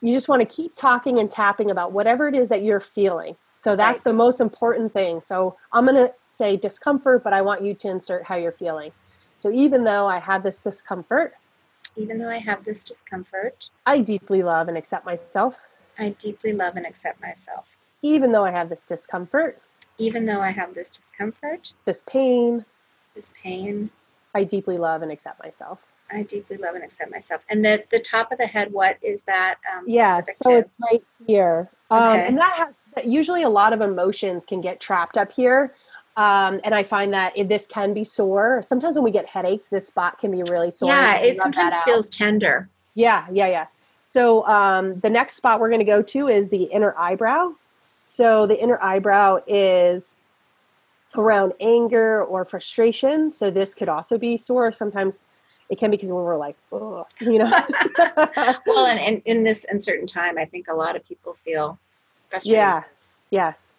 you 0.02 0.14
just 0.14 0.28
want 0.28 0.42
to 0.42 0.46
keep 0.46 0.76
talking 0.76 1.20
and 1.20 1.32
tapping 1.32 1.72
about 1.72 1.94
whatever 1.94 2.28
it 2.28 2.36
is 2.36 2.50
that 2.50 2.64
you're 2.64 2.82
feeling. 2.82 3.38
So 3.56 3.76
that's 3.76 4.00
right. 4.00 4.04
the 4.04 4.14
most 4.14 4.42
important 4.42 4.92
thing. 4.92 5.22
So 5.22 5.56
I'm 5.72 5.86
going 5.86 5.96
to 5.96 6.14
say 6.28 6.58
discomfort, 6.58 7.24
but 7.24 7.34
I 7.34 7.42
want 7.42 7.62
you 7.62 7.74
to 7.76 7.88
insert 7.88 8.24
how 8.24 8.36
you're 8.36 8.52
feeling. 8.52 8.92
So 9.38 9.52
even 9.52 9.84
though 9.84 10.08
I 10.08 10.20
have 10.20 10.44
this 10.44 10.58
discomfort, 10.58 11.36
even 11.96 12.18
though 12.18 12.30
I 12.30 12.40
have 12.40 12.66
this 12.66 12.84
discomfort, 12.84 13.70
I 13.86 14.00
deeply 14.00 14.44
love 14.44 14.68
and 14.68 14.78
accept 14.78 15.06
myself. 15.06 15.58
I 15.98 16.10
deeply 16.10 16.54
love 16.54 16.76
and 16.76 16.86
accept 16.86 17.22
myself. 17.22 17.77
Even 18.02 18.32
though 18.32 18.46
I 18.46 18.52
have 18.52 18.70
this 18.70 18.84
discomfort, 18.84 19.60
even 19.98 20.26
though 20.26 20.42
I 20.42 20.52
have 20.52 20.74
this 20.74 20.90
discomfort, 20.90 21.74
this 21.86 22.02
pain, 22.02 22.64
this 23.16 23.34
pain, 23.42 23.90
I 24.36 24.44
deeply 24.44 24.78
love 24.78 25.02
and 25.02 25.12
accept 25.12 25.42
myself. 25.44 25.80
I 26.12 26.24
deeply 26.24 26.58
love 26.58 26.76
and 26.76 26.84
accept 26.84 27.12
myself. 27.12 27.42
And 27.50 27.66
the 27.66 27.84
the 27.92 28.00
top 28.00 28.32
of 28.32 28.38
the 28.38 28.48
head, 28.48 28.72
what 28.72 28.98
is 29.02 29.24
that? 29.24 29.56
Um, 29.76 29.86
yeah, 29.88 30.22
so 30.22 30.52
to? 30.52 30.58
it's 30.58 30.70
right 30.90 31.04
here, 31.26 31.70
um, 31.90 32.04
okay. 32.04 32.28
and 32.28 32.38
that 32.38 32.54
has 32.54 33.06
usually 33.06 33.44
a 33.44 33.50
lot 33.50 33.74
of 33.74 33.82
emotions 33.82 34.46
can 34.46 34.62
get 34.62 34.80
trapped 34.80 35.18
up 35.18 35.32
here. 35.32 35.74
Um, 36.16 36.60
and 36.64 36.74
I 36.74 36.82
find 36.82 37.14
that 37.14 37.38
it, 37.38 37.48
this 37.48 37.68
can 37.68 37.94
be 37.94 38.04
sore. 38.04 38.64
Sometimes 38.64 38.96
when 38.96 39.04
we 39.04 39.12
get 39.12 39.28
headaches, 39.28 39.68
this 39.68 39.88
spot 39.88 40.18
can 40.18 40.32
be 40.32 40.42
really 40.50 40.72
sore. 40.72 40.90
Yeah, 40.90 41.20
it 41.20 41.40
sometimes 41.40 41.76
feels 41.84 42.10
tender. 42.10 42.68
Yeah, 42.96 43.28
yeah, 43.32 43.48
yeah. 43.48 43.68
So 44.02 44.48
um, 44.48 45.00
the 45.02 45.12
next 45.12 45.36
spot 45.36 45.60
we're 45.60 45.70
going 45.70 45.80
to 45.80 45.86
go 45.86 46.02
to 46.02 46.28
is 46.28 46.50
the 46.50 46.64
inner 46.64 46.96
eyebrow. 46.98 47.54
So 48.10 48.48
the 48.48 48.58
inner 48.58 48.82
eyebrow 48.82 49.42
is 49.48 50.16
around 51.14 51.52
anger 51.60 52.24
or 52.24 52.46
frustration. 52.46 53.30
So 53.30 53.52
this 53.52 53.76
could 53.76 53.90
also 53.90 54.18
be 54.18 54.38
sore. 54.38 54.72
Sometimes 54.72 55.24
it 55.70 55.78
can 55.78 55.92
be 55.92 55.98
because 55.98 56.10
when 56.10 56.24
we're 56.24 56.38
like, 56.38 56.56
oh, 56.72 57.06
you 57.20 57.38
know. 57.38 57.52
well, 58.66 58.86
and, 58.86 58.98
and 58.98 59.22
in 59.26 59.44
this 59.44 59.66
uncertain 59.70 60.08
time, 60.08 60.38
I 60.38 60.46
think 60.46 60.70
a 60.70 60.74
lot 60.74 60.96
of 60.96 61.06
people 61.06 61.34
feel 61.34 61.78
frustrated. 62.30 62.56
Yeah. 62.56 62.84
Yes. 63.30 63.74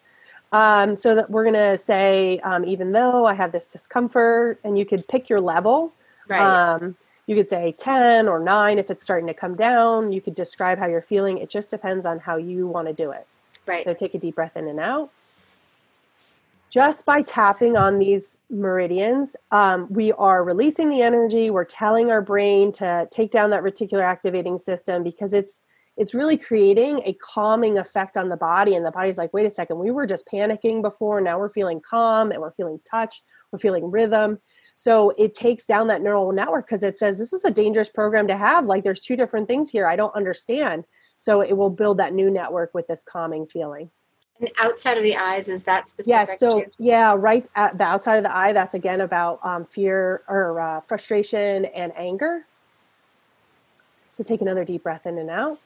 Um, 0.51 0.93
so 0.93 1.15
that 1.15 1.31
we're 1.31 1.45
gonna 1.45 1.79
say, 1.79 2.37
um, 2.43 2.63
even 2.65 2.91
though 2.91 3.25
I 3.25 3.33
have 3.33 3.51
this 3.51 3.65
discomfort, 3.65 4.59
and 4.63 4.77
you 4.77 4.85
could 4.85 5.07
pick 5.07 5.27
your 5.27 5.41
level. 5.41 5.91
Right. 6.27 6.39
Um, 6.39 6.95
you 7.25 7.35
could 7.35 7.49
say 7.49 7.71
10 7.79 8.27
or 8.27 8.39
9 8.39 8.77
if 8.77 8.91
it's 8.91 9.01
starting 9.01 9.25
to 9.25 9.33
come 9.33 9.55
down. 9.55 10.11
You 10.11 10.21
could 10.21 10.35
describe 10.35 10.77
how 10.77 10.85
you're 10.85 11.01
feeling. 11.01 11.39
It 11.39 11.49
just 11.49 11.71
depends 11.71 12.05
on 12.05 12.19
how 12.19 12.37
you 12.37 12.67
want 12.67 12.87
to 12.87 12.93
do 12.93 13.09
it. 13.09 13.25
Right. 13.69 13.85
So 13.85 13.93
take 13.93 14.15
a 14.15 14.17
deep 14.17 14.35
breath 14.35 14.57
in 14.57 14.67
and 14.67 14.79
out. 14.79 15.11
Just 16.71 17.05
by 17.05 17.21
tapping 17.21 17.77
on 17.77 17.97
these 17.97 18.37
meridians, 18.49 19.35
um, 19.51 19.87
we 19.89 20.11
are 20.13 20.43
releasing 20.43 20.89
the 20.89 21.01
energy. 21.01 21.49
We're 21.49 21.65
telling 21.65 22.11
our 22.11 22.21
brain 22.21 22.71
to 22.73 23.07
take 23.11 23.31
down 23.31 23.51
that 23.51 23.63
reticular 23.63 24.03
activating 24.03 24.57
system 24.57 25.03
because 25.03 25.33
it's 25.33 25.59
it's 25.97 26.13
really 26.13 26.37
creating 26.37 27.01
a 27.05 27.13
calming 27.13 27.77
effect 27.77 28.15
on 28.15 28.29
the 28.29 28.37
body. 28.37 28.75
And 28.75 28.85
the 28.85 28.91
body's 28.91 29.17
like, 29.17 29.33
wait 29.33 29.45
a 29.45 29.49
second, 29.49 29.79
we 29.79 29.91
were 29.91 30.07
just 30.07 30.25
panicking 30.25 30.81
before. 30.81 31.19
Now 31.19 31.37
we're 31.37 31.49
feeling 31.49 31.81
calm 31.81 32.31
and 32.31 32.39
we're 32.39 32.53
feeling 32.53 32.79
touch. 32.89 33.21
We're 33.51 33.59
feeling 33.59 33.91
rhythm. 33.91 34.39
So 34.75 35.13
it 35.17 35.33
takes 35.33 35.65
down 35.65 35.87
that 35.87 36.01
neural 36.01 36.31
network 36.31 36.67
because 36.67 36.83
it 36.83 36.97
says 36.97 37.17
this 37.17 37.33
is 37.33 37.43
a 37.43 37.51
dangerous 37.51 37.89
program 37.89 38.27
to 38.27 38.37
have. 38.37 38.65
Like 38.65 38.85
there's 38.85 39.01
two 39.01 39.17
different 39.17 39.49
things 39.49 39.69
here. 39.69 39.87
I 39.87 39.97
don't 39.97 40.15
understand. 40.15 40.85
So 41.19 41.41
it 41.41 41.53
will 41.53 41.69
build 41.69 41.97
that 41.97 42.13
new 42.13 42.31
network 42.31 42.73
with 42.73 42.87
this 42.87 43.03
calming 43.03 43.45
feeling. 43.45 43.91
And 44.39 44.49
outside 44.57 44.97
of 44.97 45.03
the 45.03 45.17
eyes, 45.17 45.49
is 45.49 45.65
that 45.65 45.89
specific? 45.89 46.29
Yeah, 46.29 46.35
so 46.35 46.65
yeah, 46.77 47.13
right 47.15 47.45
at 47.55 47.77
the 47.77 47.83
outside 47.83 48.15
of 48.15 48.23
the 48.23 48.35
eye, 48.35 48.53
that's 48.53 48.73
again 48.73 49.01
about 49.01 49.41
um, 49.43 49.65
fear 49.65 50.23
or 50.29 50.59
uh, 50.61 50.79
frustration 50.79 51.65
and 51.65 51.91
anger. 51.97 52.45
So 54.11 54.23
take 54.23 54.39
another 54.39 54.63
deep 54.63 54.83
breath 54.83 55.05
in 55.05 55.17
and 55.17 55.29
out. 55.29 55.59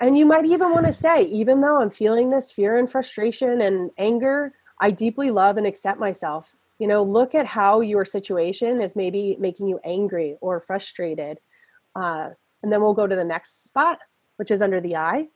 And 0.00 0.18
you 0.18 0.26
might 0.26 0.44
even 0.44 0.72
want 0.72 0.86
to 0.86 0.92
say, 0.92 1.22
even 1.22 1.60
though 1.60 1.80
I'm 1.80 1.90
feeling 1.90 2.30
this 2.30 2.50
fear 2.50 2.76
and 2.76 2.90
frustration 2.90 3.60
and 3.60 3.92
anger, 3.96 4.52
I 4.80 4.90
deeply 4.90 5.30
love 5.30 5.56
and 5.56 5.66
accept 5.66 6.00
myself. 6.00 6.52
You 6.80 6.88
know, 6.88 7.04
look 7.04 7.34
at 7.34 7.46
how 7.46 7.80
your 7.80 8.04
situation 8.04 8.80
is 8.80 8.96
maybe 8.96 9.36
making 9.38 9.68
you 9.68 9.78
angry 9.84 10.36
or 10.40 10.60
frustrated. 10.60 11.38
Uh, 11.94 12.30
and 12.62 12.72
then 12.72 12.80
we'll 12.80 12.94
go 12.94 13.06
to 13.06 13.16
the 13.16 13.24
next 13.24 13.64
spot 13.64 14.00
which 14.38 14.50
is 14.50 14.62
under 14.62 14.80
the 14.80 14.96
eye. 14.96 15.28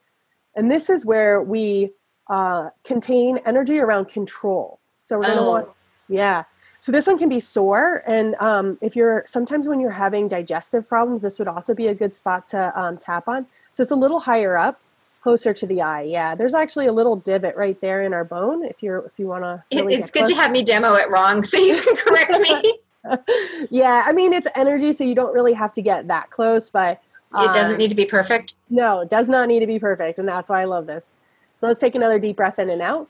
And 0.54 0.70
this 0.70 0.88
is 0.88 1.04
where 1.04 1.42
we 1.42 1.90
uh, 2.28 2.70
contain 2.84 3.38
energy 3.44 3.78
around 3.78 4.06
control. 4.06 4.78
So 4.96 5.18
we're 5.18 5.24
going 5.24 5.36
to 5.36 5.42
oh. 5.42 5.50
want, 5.50 5.68
yeah. 6.08 6.44
So 6.78 6.92
this 6.92 7.06
one 7.06 7.18
can 7.18 7.28
be 7.28 7.40
sore. 7.40 8.02
And 8.06 8.34
um, 8.36 8.78
if 8.80 8.96
you're, 8.96 9.24
sometimes 9.26 9.68
when 9.68 9.80
you're 9.80 9.90
having 9.90 10.28
digestive 10.28 10.88
problems, 10.88 11.22
this 11.22 11.38
would 11.38 11.48
also 11.48 11.74
be 11.74 11.88
a 11.88 11.94
good 11.94 12.14
spot 12.14 12.48
to 12.48 12.72
um, 12.80 12.96
tap 12.96 13.28
on. 13.28 13.46
So 13.70 13.82
it's 13.82 13.90
a 13.90 13.96
little 13.96 14.20
higher 14.20 14.56
up, 14.56 14.80
closer 15.22 15.52
to 15.52 15.66
the 15.66 15.82
eye. 15.82 16.02
Yeah. 16.02 16.34
There's 16.34 16.54
actually 16.54 16.86
a 16.86 16.92
little 16.92 17.16
divot 17.16 17.56
right 17.56 17.80
there 17.80 18.02
in 18.02 18.12
our 18.12 18.24
bone. 18.24 18.64
If 18.64 18.82
you're, 18.82 19.04
if 19.06 19.12
you 19.18 19.26
want 19.26 19.44
to. 19.44 19.62
Really 19.74 19.94
it's 19.94 20.10
good 20.10 20.26
to 20.26 20.34
have 20.34 20.50
me 20.50 20.62
demo 20.62 20.94
it 20.94 21.10
wrong 21.10 21.44
so 21.44 21.56
you 21.58 21.80
can 21.80 21.96
correct 21.96 22.38
me. 22.40 22.78
yeah. 23.70 24.04
I 24.06 24.12
mean, 24.12 24.32
it's 24.32 24.48
energy, 24.54 24.92
so 24.92 25.04
you 25.04 25.14
don't 25.14 25.32
really 25.32 25.54
have 25.54 25.72
to 25.74 25.82
get 25.82 26.08
that 26.08 26.30
close, 26.30 26.70
but 26.70 27.00
it 27.34 27.52
doesn't 27.52 27.74
um, 27.74 27.78
need 27.78 27.88
to 27.88 27.94
be 27.94 28.04
perfect. 28.04 28.54
No, 28.68 29.00
it 29.00 29.10
does 29.10 29.28
not 29.28 29.48
need 29.48 29.60
to 29.60 29.66
be 29.66 29.78
perfect. 29.78 30.18
And 30.18 30.28
that's 30.28 30.48
why 30.48 30.60
I 30.60 30.64
love 30.64 30.86
this. 30.86 31.14
So 31.56 31.66
let's 31.66 31.80
take 31.80 31.94
another 31.94 32.18
deep 32.18 32.36
breath 32.36 32.58
in 32.58 32.70
and 32.70 32.82
out. 32.82 33.08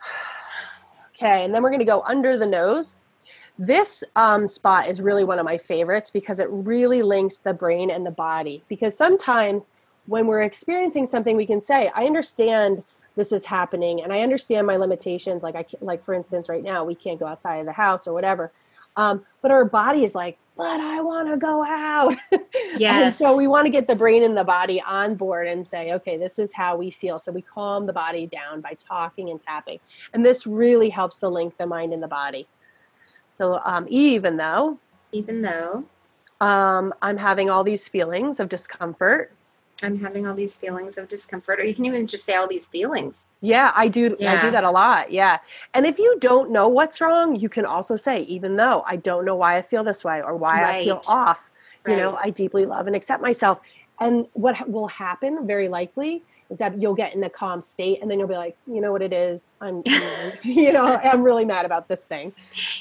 Okay, 1.16 1.44
and 1.44 1.54
then 1.54 1.62
we're 1.62 1.70
going 1.70 1.78
to 1.78 1.84
go 1.84 2.02
under 2.02 2.36
the 2.36 2.44
nose. 2.44 2.96
This 3.56 4.02
um, 4.16 4.48
spot 4.48 4.88
is 4.88 5.00
really 5.00 5.22
one 5.22 5.38
of 5.38 5.44
my 5.44 5.56
favorites 5.56 6.10
because 6.10 6.40
it 6.40 6.48
really 6.50 7.04
links 7.04 7.36
the 7.36 7.54
brain 7.54 7.88
and 7.88 8.04
the 8.04 8.10
body. 8.10 8.64
Because 8.68 8.96
sometimes 8.96 9.70
when 10.06 10.26
we're 10.26 10.42
experiencing 10.42 11.06
something, 11.06 11.36
we 11.36 11.46
can 11.46 11.60
say, 11.60 11.88
I 11.94 12.06
understand 12.06 12.82
this 13.14 13.30
is 13.30 13.44
happening 13.44 14.02
and 14.02 14.12
I 14.12 14.22
understand 14.22 14.66
my 14.66 14.74
limitations. 14.76 15.44
Like, 15.44 15.54
I 15.54 15.64
like, 15.80 16.02
for 16.02 16.14
instance, 16.14 16.48
right 16.48 16.64
now, 16.64 16.84
we 16.84 16.96
can't 16.96 17.20
go 17.20 17.26
outside 17.26 17.58
of 17.58 17.66
the 17.66 17.72
house 17.72 18.08
or 18.08 18.12
whatever. 18.12 18.50
Um, 18.96 19.24
but 19.40 19.52
our 19.52 19.64
body 19.64 20.04
is 20.04 20.16
like, 20.16 20.36
but 20.56 20.80
I 20.80 21.00
want 21.00 21.28
to 21.28 21.36
go 21.36 21.64
out. 21.64 22.14
Yes. 22.76 23.18
so 23.18 23.36
we 23.36 23.46
want 23.46 23.66
to 23.66 23.70
get 23.70 23.86
the 23.86 23.94
brain 23.94 24.24
and 24.24 24.36
the 24.36 24.42
body 24.42 24.82
on 24.82 25.14
board 25.14 25.46
and 25.46 25.64
say, 25.64 25.92
okay, 25.92 26.16
this 26.16 26.40
is 26.40 26.52
how 26.52 26.76
we 26.76 26.90
feel. 26.90 27.20
So 27.20 27.30
we 27.30 27.40
calm 27.40 27.86
the 27.86 27.92
body 27.92 28.26
down 28.26 28.60
by 28.60 28.74
talking 28.74 29.30
and 29.30 29.40
tapping. 29.40 29.78
And 30.12 30.26
this 30.26 30.44
really 30.44 30.88
helps 30.88 31.20
to 31.20 31.28
link 31.28 31.56
the 31.56 31.66
mind 31.66 31.92
and 31.92 32.02
the 32.02 32.08
body. 32.08 32.48
So 33.30 33.60
um, 33.64 33.86
even 33.88 34.36
though, 34.36 34.78
even 35.12 35.40
though 35.40 35.84
um, 36.40 36.92
I'm 37.00 37.16
having 37.16 37.48
all 37.48 37.62
these 37.62 37.86
feelings 37.86 38.40
of 38.40 38.48
discomfort, 38.48 39.32
I'm 39.84 39.98
having 40.00 40.26
all 40.26 40.34
these 40.34 40.56
feelings 40.56 40.98
of 40.98 41.08
discomfort, 41.08 41.60
or 41.60 41.64
you 41.64 41.74
can 41.74 41.84
even 41.84 42.06
just 42.06 42.24
say 42.24 42.34
all 42.34 42.48
these 42.48 42.68
feelings. 42.68 43.26
Yeah, 43.40 43.72
I 43.74 43.88
do. 43.88 44.16
Yeah. 44.18 44.32
I 44.32 44.40
do 44.40 44.50
that 44.50 44.64
a 44.64 44.70
lot. 44.70 45.12
Yeah. 45.12 45.38
And 45.74 45.86
if 45.86 45.98
you 45.98 46.16
don't 46.20 46.50
know 46.50 46.68
what's 46.68 47.00
wrong, 47.00 47.36
you 47.36 47.48
can 47.48 47.64
also 47.64 47.96
say, 47.96 48.22
even 48.22 48.56
though 48.56 48.82
I 48.86 48.96
don't 48.96 49.24
know 49.24 49.36
why 49.36 49.56
I 49.56 49.62
feel 49.62 49.84
this 49.84 50.02
way 50.04 50.22
or 50.22 50.36
why 50.36 50.62
right. 50.62 50.74
I 50.76 50.84
feel 50.84 51.02
off, 51.06 51.50
you 51.86 51.92
right. 51.92 51.98
know, 52.00 52.16
I 52.16 52.30
deeply 52.30 52.66
love 52.66 52.86
and 52.86 52.96
accept 52.96 53.22
myself. 53.22 53.60
And 54.00 54.26
what 54.32 54.68
will 54.68 54.88
happen 54.88 55.46
very 55.46 55.68
likely 55.68 56.22
is 56.54 56.58
that 56.58 56.80
you'll 56.80 56.94
get 56.94 57.16
in 57.16 57.24
a 57.24 57.28
calm 57.28 57.60
state 57.60 58.00
and 58.00 58.08
then 58.08 58.16
you'll 58.16 58.28
be 58.28 58.36
like, 58.36 58.56
you 58.68 58.80
know 58.80 58.92
what 58.92 59.02
it 59.02 59.12
is? 59.12 59.54
I'm, 59.60 59.82
you 60.44 60.70
know, 60.70 60.86
I'm 60.86 61.24
really 61.24 61.44
mad 61.44 61.66
about 61.66 61.88
this 61.88 62.04
thing. 62.04 62.32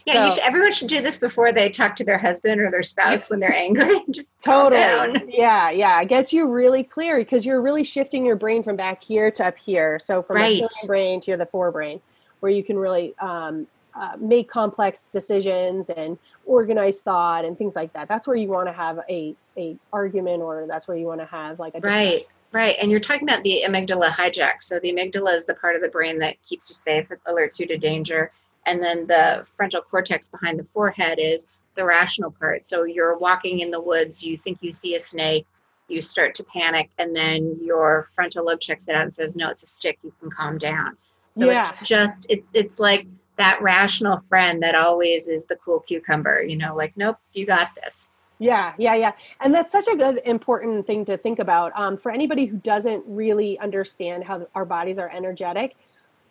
Yeah, 0.05 0.29
so, 0.29 0.35
should, 0.35 0.43
everyone 0.43 0.71
should 0.71 0.89
do 0.89 1.01
this 1.01 1.17
before 1.17 1.51
they 1.51 1.69
talk 1.69 1.95
to 1.95 2.03
their 2.03 2.19
husband 2.19 2.61
or 2.61 2.69
their 2.69 2.83
spouse 2.83 3.31
when 3.31 3.39
they're 3.39 3.51
angry. 3.51 4.03
Just 4.11 4.29
totally. 4.43 5.25
Yeah, 5.27 5.71
yeah. 5.71 5.99
It 5.99 6.07
gets 6.07 6.31
you 6.31 6.47
really 6.47 6.83
clear 6.83 7.17
because 7.17 7.47
you're 7.47 7.63
really 7.63 7.83
shifting 7.83 8.27
your 8.27 8.35
brain 8.35 8.61
from 8.61 8.75
back 8.75 9.03
here 9.03 9.31
to 9.31 9.47
up 9.47 9.57
here. 9.57 9.97
So 9.97 10.21
from 10.21 10.35
right. 10.35 10.61
the 10.61 10.87
brain 10.87 11.19
to 11.21 11.35
the 11.35 11.47
forebrain, 11.47 11.99
where 12.41 12.51
you 12.51 12.63
can 12.63 12.77
really 12.77 13.17
um, 13.17 13.65
uh, 13.95 14.17
make 14.19 14.51
complex 14.51 15.07
decisions 15.07 15.89
and 15.89 16.19
organize 16.45 17.01
thought 17.01 17.43
and 17.43 17.57
things 17.57 17.75
like 17.75 17.91
that. 17.93 18.07
That's 18.07 18.27
where 18.27 18.37
you 18.37 18.49
want 18.49 18.67
to 18.67 18.73
have 18.73 18.99
a 19.09 19.35
a 19.57 19.77
argument, 19.91 20.43
or 20.43 20.67
that's 20.67 20.87
where 20.87 20.95
you 20.95 21.07
want 21.07 21.21
to 21.21 21.25
have 21.25 21.57
like 21.57 21.73
a 21.73 21.79
right. 21.79 22.27
Right. 22.53 22.75
And 22.79 22.91
you're 22.91 22.99
talking 22.99 23.27
about 23.27 23.43
the 23.43 23.63
amygdala 23.67 24.09
hijack. 24.09 24.61
So 24.61 24.79
the 24.79 24.93
amygdala 24.93 25.35
is 25.35 25.43
the 25.43 25.55
part 25.55 25.75
of 25.75 25.81
the 25.81 25.87
brain 25.87 26.19
that 26.19 26.41
keeps 26.43 26.69
you 26.69 26.75
safe, 26.75 27.09
alerts 27.27 27.59
you 27.59 27.65
to 27.65 27.77
danger. 27.77 28.31
And 28.67 28.81
then 28.81 29.07
the 29.07 29.45
frontal 29.57 29.81
cortex 29.81 30.29
behind 30.29 30.59
the 30.59 30.67
forehead 30.71 31.17
is 31.19 31.47
the 31.75 31.83
rational 31.83 32.29
part. 32.29 32.67
So 32.67 32.83
you're 32.83 33.17
walking 33.17 33.59
in 33.59 33.71
the 33.71 33.81
woods, 33.81 34.23
you 34.23 34.37
think 34.37 34.59
you 34.61 34.71
see 34.71 34.95
a 34.95 34.99
snake, 34.99 35.47
you 35.87 36.03
start 36.03 36.35
to 36.35 36.43
panic, 36.43 36.91
and 36.99 37.15
then 37.15 37.57
your 37.59 38.07
frontal 38.13 38.45
lobe 38.45 38.59
checks 38.59 38.87
it 38.87 38.95
out 38.95 39.01
and 39.01 39.13
says, 39.13 39.35
No, 39.35 39.49
it's 39.49 39.63
a 39.63 39.67
stick, 39.67 39.97
you 40.03 40.13
can 40.19 40.29
calm 40.29 40.59
down. 40.59 40.95
So 41.31 41.47
yeah. 41.47 41.71
it's 41.79 41.89
just 41.89 42.27
it's 42.29 42.47
it's 42.53 42.79
like 42.79 43.07
that 43.37 43.59
rational 43.63 44.19
friend 44.19 44.61
that 44.61 44.75
always 44.75 45.27
is 45.27 45.47
the 45.47 45.55
cool 45.55 45.79
cucumber, 45.79 46.43
you 46.43 46.55
know, 46.55 46.75
like, 46.75 46.95
nope, 46.95 47.17
you 47.33 47.47
got 47.47 47.73
this. 47.73 48.09
Yeah, 48.39 48.73
yeah, 48.77 48.95
yeah. 48.95 49.11
And 49.39 49.53
that's 49.53 49.71
such 49.71 49.87
a 49.87 49.95
good, 49.95 50.21
important 50.25 50.85
thing 50.87 51.05
to 51.05 51.17
think 51.17 51.39
about. 51.39 51.71
Um, 51.75 51.97
for 51.97 52.11
anybody 52.11 52.45
who 52.45 52.57
doesn't 52.57 53.03
really 53.07 53.59
understand 53.59 54.23
how 54.23 54.47
our 54.55 54.65
bodies 54.65 54.97
are 54.99 55.09
energetic, 55.09 55.75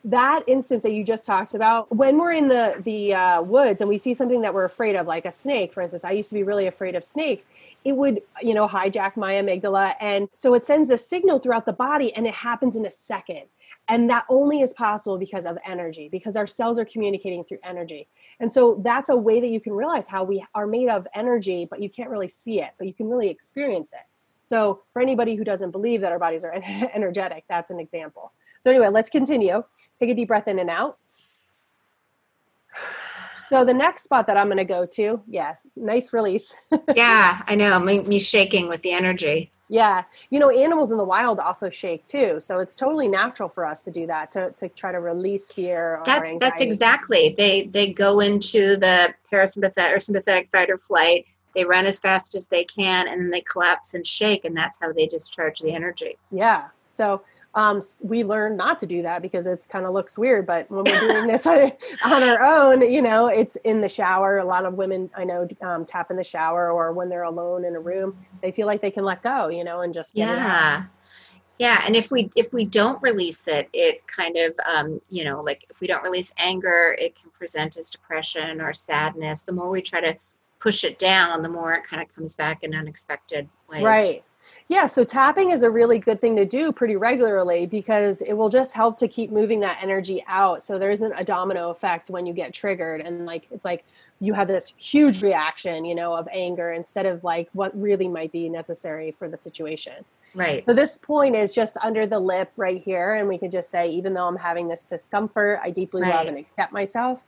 that 0.05 0.43
instance 0.49 0.83
that 0.83 0.93
you 0.93 1.05
just 1.05 1.25
talked 1.25 1.55
about, 1.55 1.95
when 1.95 2.19
we're 2.19 2.33
in 2.33 2.49
the 2.49 2.75
the 2.85 3.15
uh, 3.15 3.43
woods 3.43 3.81
and 3.81 3.89
we 3.89 3.99
see 3.99 4.15
something 4.15 4.41
that 4.43 4.53
we're 4.53 4.65
afraid 4.65 4.97
of, 4.97 5.07
like 5.07 5.25
a 5.25 5.31
snake, 5.33 5.73
for 5.73 5.81
instance, 5.81 6.05
I 6.05 6.11
used 6.11 6.29
to 6.31 6.35
be 6.35 6.43
really 6.43 6.67
afraid 6.67 6.97
of 6.97 7.05
snakes. 7.05 7.47
It 7.85 7.97
would, 7.97 8.21
you 8.43 8.53
know, 8.53 8.67
hijack 8.67 9.17
my 9.17 9.35
amygdala, 9.35 9.95
and 10.01 10.29
so 10.33 10.55
it 10.55 10.65
sends 10.65 10.91
a 10.91 10.99
signal 10.99 11.39
throughout 11.39 11.67
the 11.67 11.73
body, 11.73 12.13
and 12.15 12.27
it 12.27 12.35
happens 12.35 12.75
in 12.75 12.85
a 12.85 12.91
second. 12.91 13.43
And 13.89 14.09
that 14.11 14.25
only 14.29 14.61
is 14.61 14.73
possible 14.73 15.19
because 15.19 15.45
of 15.45 15.59
energy, 15.67 16.09
because 16.09 16.37
our 16.37 16.47
cells 16.47 16.79
are 16.79 16.85
communicating 16.85 17.45
through 17.45 17.59
energy. 17.65 18.09
And 18.41 18.51
so 18.51 18.81
that's 18.85 19.09
a 19.09 19.17
way 19.17 19.41
that 19.41 19.49
you 19.49 19.61
can 19.61 19.73
realize 19.73 20.07
how 20.07 20.25
we 20.25 20.45
are 20.55 20.67
made 20.67 20.89
of 20.89 21.07
energy, 21.15 21.67
but 21.69 21.83
you 21.83 21.91
can't 21.91 22.09
really 22.09 22.29
see 22.29 22.61
it, 22.61 22.71
but 22.79 22.87
you 22.87 22.95
can 22.95 23.09
really 23.09 23.29
experience 23.29 23.93
it. 23.93 24.07
So 24.45 24.83
for 24.93 25.03
anybody 25.03 25.35
who 25.35 25.45
doesn't 25.45 25.73
believe 25.73 26.01
that 26.01 26.13
our 26.13 26.19
bodies 26.19 26.45
are 26.45 26.53
energetic, 26.95 27.45
that's 27.49 27.71
an 27.71 27.81
example. 27.81 28.33
So 28.61 28.71
anyway, 28.71 28.89
let's 28.89 29.11
continue. 29.11 29.65
Take 29.99 30.11
a 30.11 30.15
deep 30.15 30.29
breath 30.29 30.47
in 30.47 30.59
and 30.61 30.71
out. 30.71 30.99
So 33.49 33.65
the 33.65 33.75
next 33.75 34.05
spot 34.05 34.27
that 34.27 34.37
I'm 34.37 34.47
going 34.47 34.59
to 34.59 34.65
go 34.65 34.87
to, 34.87 35.21
yes, 35.27 35.67
nice 35.77 36.13
release. 36.13 36.55
yeah, 36.95 37.43
I 37.47 37.55
know. 37.55 37.79
Me, 37.79 38.01
me 38.01 38.21
shaking 38.21 38.69
with 38.69 38.83
the 38.83 38.93
energy. 38.93 39.51
Yeah. 39.69 40.03
You 40.29 40.39
know, 40.39 40.51
animals 40.51 40.91
in 40.91 40.99
the 40.99 41.05
wild 41.05 41.41
also 41.41 41.71
shake 41.71 42.07
too. 42.07 42.41
So 42.41 42.59
it's 42.59 42.77
totally 42.77 43.09
natural 43.09 43.49
for 43.49 43.65
us 43.65 43.83
to 43.85 43.91
do 43.91 44.07
that 44.07 44.31
to, 44.33 44.51
to 44.59 44.69
try 44.69 44.93
to 44.93 45.01
release 45.01 45.51
fear. 45.51 46.03
that's 46.05 46.31
that's 46.39 46.61
exactly. 46.61 47.35
They 47.39 47.63
they 47.63 47.91
go 47.91 48.21
into 48.21 48.77
the 48.77 49.15
parasympathetic 49.33 49.97
or 49.97 50.01
sympathetic 50.01 50.51
fight 50.53 50.69
or 50.69 50.77
flight. 50.77 51.25
They 51.55 51.65
run 51.65 51.87
as 51.87 52.01
fast 52.01 52.35
as 52.35 52.47
they 52.47 52.65
can 52.65 53.09
and 53.09 53.21
then 53.21 53.31
they 53.31 53.41
collapse 53.41 53.95
and 53.95 54.07
shake 54.07 54.45
and 54.45 54.55
that's 54.55 54.79
how 54.79 54.93
they 54.93 55.07
discharge 55.07 55.61
the 55.61 55.73
energy. 55.73 56.19
Yeah. 56.31 56.69
So 56.89 57.23
um, 57.55 57.81
we 58.01 58.25
learn 58.25 58.57
not 58.57 58.81
to 58.81 58.87
do 58.87 59.03
that 59.03 59.21
because 59.21 59.47
it's 59.47 59.67
kind 59.67 59.85
of 59.85 59.93
looks 59.93 60.17
weird. 60.17 60.47
But 60.47 60.71
when 60.71 60.85
we're 60.85 61.01
doing 61.01 61.27
this 61.27 61.47
on 61.47 62.23
our 62.23 62.43
own, 62.43 62.91
you 62.91 63.03
know, 63.03 63.27
it's 63.27 63.57
in 63.57 63.81
the 63.81 63.89
shower. 63.89 64.39
A 64.39 64.45
lot 64.45 64.65
of 64.65 64.75
women 64.75 65.11
I 65.17 65.25
know 65.25 65.49
um, 65.61 65.85
tap 65.85 66.11
in 66.11 66.17
the 66.17 66.25
shower 66.25 66.71
or 66.71 66.93
when 66.93 67.09
they're 67.09 67.25
alone 67.25 67.65
in 67.65 67.77
a 67.77 67.81
room, 67.81 68.17
they 68.41 68.53
feel 68.53 68.67
like 68.67 68.81
they 68.81 68.91
can 68.91 69.05
let 69.05 69.23
go, 69.23 69.49
you 69.49 69.65
know, 69.65 69.81
and 69.81 69.93
just 69.93 70.17
yeah. 70.17 70.85
Yeah, 71.59 71.83
and 71.87 71.95
if 71.95 72.11
we 72.11 72.31
if 72.35 72.53
we 72.53 72.65
don't 72.65 73.01
release 73.03 73.47
it, 73.47 73.69
it 73.73 74.07
kind 74.07 74.37
of 74.37 74.55
um, 74.67 75.01
you 75.11 75.25
know 75.25 75.43
like 75.43 75.67
if 75.69 75.81
we 75.81 75.87
don't 75.87 76.03
release 76.03 76.33
anger, 76.39 76.97
it 76.99 77.15
can 77.15 77.31
present 77.31 77.77
as 77.77 77.91
depression 77.91 78.61
or 78.61 78.73
sadness. 78.73 79.43
The 79.43 79.53
more 79.53 79.69
we 79.69 79.83
try 79.83 80.01
to 80.01 80.17
push 80.59 80.83
it 80.83 80.99
down, 80.99 81.43
the 81.43 81.49
more 81.49 81.75
it 81.75 81.85
kind 81.85 82.01
of 82.03 82.13
comes 82.15 82.37
back 82.37 82.65
in 82.65 82.75
unexpected 82.75 83.49
ways. 83.69 83.83
Right. 83.83 84.23
Yeah, 84.73 84.87
so 84.87 85.05
tapping 85.05 85.51
is 85.51 85.65
a 85.65 85.71
really 85.71 85.99
good 85.99 86.19
thing 86.19 86.35
to 86.37 86.47
do 86.47 86.73
pretty 86.73 86.97
regularly 86.97 87.67
because 87.67 88.23
it 88.23 88.33
will 88.33 88.49
just 88.49 88.73
help 88.73 88.97
to 89.01 89.07
keep 89.07 89.31
moving 89.31 89.61
that 89.61 89.77
energy 89.83 90.25
out. 90.27 90.63
So 90.63 90.79
there 90.79 90.91
isn't 90.91 91.13
a 91.15 91.23
domino 91.23 91.69
effect 91.69 92.09
when 92.09 92.25
you 92.25 92.33
get 92.33 92.55
triggered 92.55 93.03
and 93.03 93.27
like 93.27 93.47
it's 93.51 93.67
like 93.67 93.85
you 94.21 94.33
have 94.33 94.49
this 94.49 94.73
huge 94.79 95.23
reaction, 95.23 95.85
you 95.85 95.95
know, 95.95 96.15
of 96.15 96.27
anger 96.33 96.73
instead 96.73 97.05
of 97.05 97.23
like 97.23 97.51
what 97.53 97.79
really 97.79 98.09
might 98.09 98.33
be 98.33 98.49
necessary 98.49 99.15
for 99.19 99.29
the 99.29 99.37
situation. 99.37 100.07
Right. 100.35 100.65
So 100.65 100.73
this 100.73 100.97
point 100.97 101.37
is 101.37 101.55
just 101.55 101.77
under 101.83 102.07
the 102.07 102.19
lip 102.19 102.51
right 102.57 102.83
here 102.83 103.17
and 103.17 103.29
we 103.29 103.37
can 103.37 103.51
just 103.51 103.69
say 103.69 103.91
even 103.91 104.15
though 104.15 104.27
I'm 104.27 104.37
having 104.37 104.69
this 104.69 104.85
discomfort, 104.85 105.61
I 105.63 105.69
deeply 105.69 106.01
right. 106.01 106.15
love 106.15 106.29
and 106.29 106.39
accept 106.39 106.73
myself 106.73 107.25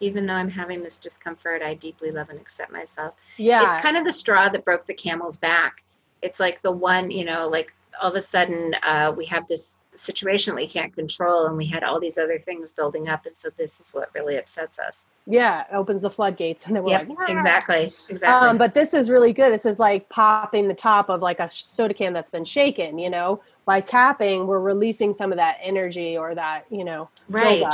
even 0.00 0.26
though 0.26 0.34
I'm 0.34 0.50
having 0.50 0.82
this 0.82 0.98
discomfort, 0.98 1.62
I 1.62 1.74
deeply 1.74 2.10
love 2.10 2.28
and 2.28 2.38
accept 2.40 2.72
myself. 2.72 3.14
Yeah. 3.36 3.72
It's 3.72 3.82
kind 3.82 3.96
of 3.96 4.04
the 4.04 4.12
straw 4.12 4.48
that 4.48 4.64
broke 4.64 4.84
the 4.86 4.94
camel's 4.94 5.38
back 5.38 5.84
it's 6.22 6.40
like 6.40 6.62
the 6.62 6.72
one 6.72 7.10
you 7.10 7.24
know 7.24 7.48
like 7.48 7.72
all 8.00 8.10
of 8.10 8.16
a 8.16 8.20
sudden 8.20 8.74
uh, 8.82 9.12
we 9.16 9.26
have 9.26 9.46
this 9.48 9.78
situation 9.94 10.54
we 10.54 10.66
can't 10.66 10.94
control 10.94 11.44
and 11.46 11.56
we 11.56 11.66
had 11.66 11.84
all 11.84 12.00
these 12.00 12.16
other 12.16 12.38
things 12.38 12.72
building 12.72 13.08
up 13.08 13.26
and 13.26 13.36
so 13.36 13.50
this 13.58 13.78
is 13.78 13.92
what 13.92 14.08
really 14.14 14.38
upsets 14.38 14.78
us. 14.78 15.04
Yeah 15.26 15.64
opens 15.70 16.02
the 16.02 16.10
floodgates 16.10 16.64
and 16.64 16.74
then 16.74 16.82
we're 16.82 16.90
yep, 16.90 17.08
like 17.08 17.18
ah. 17.20 17.32
exactly 17.32 17.92
exactly. 18.08 18.48
Um, 18.48 18.56
but 18.56 18.72
this 18.72 18.94
is 18.94 19.10
really 19.10 19.34
good. 19.34 19.52
This 19.52 19.66
is 19.66 19.78
like 19.78 20.08
popping 20.08 20.66
the 20.66 20.74
top 20.74 21.10
of 21.10 21.20
like 21.20 21.40
a 21.40 21.48
soda 21.48 21.92
can 21.92 22.14
that's 22.14 22.30
been 22.30 22.44
shaken 22.44 22.98
you 22.98 23.10
know? 23.10 23.40
By 23.64 23.80
tapping 23.80 24.46
we're 24.46 24.60
releasing 24.60 25.12
some 25.12 25.30
of 25.30 25.36
that 25.36 25.58
energy 25.60 26.16
or 26.16 26.34
that 26.34 26.64
you 26.70 26.84
know 26.84 27.10
right 27.28 27.64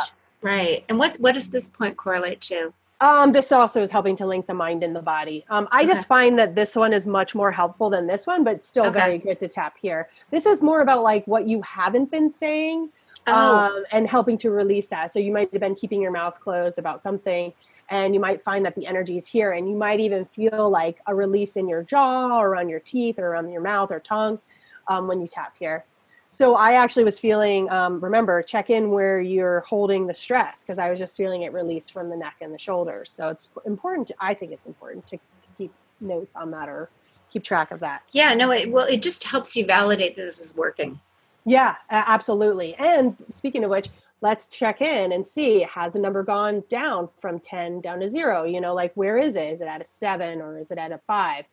right. 0.42 0.84
And 0.88 0.98
what 0.98 1.18
what 1.20 1.34
does 1.34 1.48
this 1.50 1.68
point 1.68 1.96
correlate 1.96 2.40
to 2.42 2.72
um, 3.00 3.32
this 3.32 3.52
also 3.52 3.80
is 3.80 3.90
helping 3.90 4.16
to 4.16 4.26
link 4.26 4.46
the 4.46 4.54
mind 4.54 4.82
and 4.82 4.94
the 4.94 5.02
body. 5.02 5.44
Um, 5.50 5.68
I 5.70 5.78
okay. 5.78 5.86
just 5.86 6.08
find 6.08 6.38
that 6.38 6.54
this 6.54 6.74
one 6.74 6.92
is 6.92 7.06
much 7.06 7.34
more 7.34 7.52
helpful 7.52 7.90
than 7.90 8.06
this 8.06 8.26
one, 8.26 8.42
but 8.42 8.64
still 8.64 8.86
okay. 8.86 8.98
very 8.98 9.18
good 9.18 9.38
to 9.40 9.48
tap 9.48 9.76
here. 9.78 10.08
This 10.30 10.46
is 10.46 10.62
more 10.62 10.80
about 10.80 11.02
like 11.02 11.24
what 11.26 11.46
you 11.46 11.62
haven't 11.62 12.10
been 12.10 12.28
saying 12.28 12.90
oh. 13.28 13.56
um, 13.56 13.84
and 13.92 14.08
helping 14.08 14.36
to 14.38 14.50
release 14.50 14.88
that. 14.88 15.12
So 15.12 15.20
you 15.20 15.32
might 15.32 15.52
have 15.52 15.60
been 15.60 15.76
keeping 15.76 16.02
your 16.02 16.10
mouth 16.10 16.40
closed 16.40 16.78
about 16.78 17.00
something, 17.00 17.52
and 17.88 18.14
you 18.14 18.20
might 18.20 18.42
find 18.42 18.66
that 18.66 18.74
the 18.74 18.86
energy 18.86 19.16
is 19.16 19.28
here, 19.28 19.52
and 19.52 19.68
you 19.68 19.76
might 19.76 20.00
even 20.00 20.24
feel 20.24 20.68
like 20.68 20.98
a 21.06 21.14
release 21.14 21.56
in 21.56 21.68
your 21.68 21.84
jaw 21.84 22.36
or 22.38 22.56
on 22.56 22.68
your 22.68 22.80
teeth 22.80 23.20
or 23.20 23.28
around 23.28 23.48
your 23.48 23.62
mouth 23.62 23.92
or 23.92 24.00
tongue 24.00 24.40
um, 24.88 25.06
when 25.06 25.20
you 25.20 25.26
tap 25.26 25.56
here. 25.56 25.84
So 26.30 26.54
I 26.54 26.74
actually 26.74 27.04
was 27.04 27.18
feeling, 27.18 27.70
um, 27.70 28.00
remember, 28.00 28.42
check 28.42 28.70
in 28.70 28.90
where 28.90 29.20
you're 29.20 29.60
holding 29.60 30.06
the 30.06 30.14
stress 30.14 30.62
because 30.62 30.78
I 30.78 30.90
was 30.90 30.98
just 30.98 31.16
feeling 31.16 31.42
it 31.42 31.52
release 31.52 31.88
from 31.88 32.10
the 32.10 32.16
neck 32.16 32.36
and 32.40 32.52
the 32.52 32.58
shoulders. 32.58 33.10
So 33.10 33.28
it's 33.28 33.48
important. 33.64 34.08
To, 34.08 34.14
I 34.20 34.34
think 34.34 34.52
it's 34.52 34.66
important 34.66 35.06
to, 35.08 35.16
to 35.16 35.48
keep 35.56 35.72
notes 36.00 36.36
on 36.36 36.50
that 36.50 36.68
or 36.68 36.90
keep 37.30 37.44
track 37.44 37.70
of 37.70 37.80
that. 37.80 38.02
Yeah, 38.12 38.34
no, 38.34 38.50
it, 38.50 38.70
well, 38.70 38.86
it 38.86 39.02
just 39.02 39.24
helps 39.24 39.56
you 39.56 39.64
validate 39.64 40.16
that 40.16 40.22
this 40.22 40.40
is 40.40 40.54
working. 40.54 41.00
Yeah, 41.44 41.76
absolutely. 41.88 42.74
And 42.74 43.16
speaking 43.30 43.64
of 43.64 43.70
which, 43.70 43.88
let's 44.20 44.48
check 44.48 44.82
in 44.82 45.12
and 45.12 45.26
see 45.26 45.62
has 45.62 45.94
the 45.94 45.98
number 45.98 46.22
gone 46.22 46.62
down 46.68 47.08
from 47.20 47.38
10 47.38 47.80
down 47.80 48.00
to 48.00 48.10
zero? 48.10 48.44
You 48.44 48.60
know, 48.60 48.74
like 48.74 48.92
where 48.94 49.16
is 49.16 49.34
it? 49.34 49.52
Is 49.52 49.60
it 49.62 49.68
at 49.68 49.80
a 49.80 49.84
seven 49.84 50.42
or 50.42 50.58
is 50.58 50.70
it 50.70 50.78
at 50.78 50.92
a 50.92 50.98
five? 51.06 51.46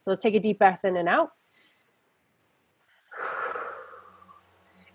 So 0.00 0.10
let's 0.10 0.22
take 0.22 0.34
a 0.34 0.40
deep 0.40 0.58
breath 0.58 0.84
in 0.84 0.96
and 0.96 1.08
out. 1.08 1.32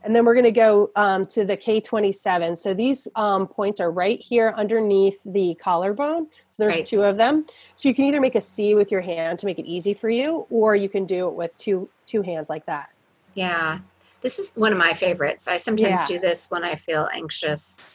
And 0.08 0.16
then 0.16 0.24
we're 0.24 0.36
going 0.36 0.46
to 0.46 0.52
go 0.54 0.90
um, 0.96 1.26
to 1.26 1.44
the 1.44 1.58
K27. 1.58 2.58
So 2.58 2.74
these 2.74 3.10
um, 3.18 3.46
points 3.46 3.82
are 3.82 3.92
right 3.92 4.22
here 4.22 4.54
underneath 4.56 5.20
the 5.26 5.54
collarbone. 5.56 6.28
So 6.50 6.64
there's 6.64 6.78
right. 6.78 6.86
two 6.86 7.04
of 7.04 7.18
them. 7.18 7.46
So 7.76 7.90
you 7.90 7.94
can 7.94 8.06
either 8.06 8.22
make 8.22 8.36
a 8.36 8.40
C 8.40 8.74
with 8.74 8.90
your 8.90 9.02
hand 9.02 9.38
to 9.40 9.46
make 9.46 9.60
it 9.60 9.66
easy 9.66 9.94
for 9.94 10.10
you, 10.10 10.48
or 10.50 10.78
you 10.78 10.88
can 10.88 11.06
do 11.06 11.28
it 11.28 11.34
with 11.34 11.56
two 11.58 11.90
two 12.06 12.22
hands 12.22 12.48
like 12.48 12.66
that. 12.68 12.90
Yeah, 13.34 13.80
this 14.22 14.40
is 14.40 14.50
one 14.56 14.72
of 14.72 14.78
my 14.78 14.94
favorites. 14.94 15.46
I 15.50 15.58
sometimes 15.58 16.00
yeah. 16.00 16.06
do 16.06 16.20
this 16.20 16.50
when 16.50 16.64
I 16.64 16.76
feel 16.76 17.10
anxious 17.12 17.94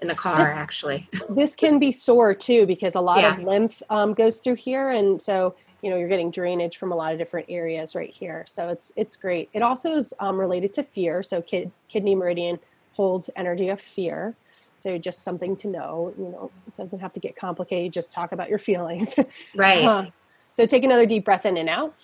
in 0.00 0.08
the 0.08 0.16
car. 0.16 0.38
This, 0.38 0.56
actually, 0.56 1.08
this 1.28 1.54
can 1.54 1.78
be 1.78 1.92
sore 1.92 2.34
too 2.34 2.66
because 2.66 2.96
a 2.96 3.00
lot 3.00 3.20
yeah. 3.20 3.36
of 3.36 3.44
lymph 3.44 3.80
um, 3.88 4.14
goes 4.14 4.40
through 4.40 4.56
here, 4.56 4.90
and 4.90 5.22
so 5.22 5.54
you 5.82 5.90
know 5.90 5.96
you're 5.96 6.08
getting 6.08 6.30
drainage 6.30 6.76
from 6.78 6.92
a 6.92 6.96
lot 6.96 7.12
of 7.12 7.18
different 7.18 7.46
areas 7.48 7.94
right 7.94 8.10
here. 8.10 8.44
So 8.46 8.68
it's 8.68 8.92
it's 8.96 9.16
great. 9.16 9.50
It 9.52 9.62
also 9.62 9.92
is 9.92 10.14
um, 10.20 10.38
related 10.38 10.72
to 10.74 10.82
fear. 10.82 11.22
So 11.22 11.42
kid, 11.42 11.70
kidney 11.88 12.14
meridian 12.14 12.58
holds 12.92 13.28
energy 13.36 13.68
of 13.68 13.80
fear. 13.80 14.34
So 14.76 14.96
just 14.98 15.22
something 15.22 15.56
to 15.56 15.68
know 15.68 16.14
you 16.16 16.28
know 16.28 16.50
it 16.66 16.76
doesn't 16.76 17.00
have 17.00 17.12
to 17.12 17.20
get 17.20 17.36
complicated. 17.36 17.92
Just 17.92 18.12
talk 18.12 18.32
about 18.32 18.48
your 18.48 18.58
feelings. 18.70 19.16
Right. 19.54 19.84
Uh, 19.84 20.06
so 20.52 20.66
take 20.66 20.84
another 20.84 21.06
deep 21.06 21.24
breath 21.24 21.46
in 21.46 21.56
and 21.56 21.68
out 21.68 21.94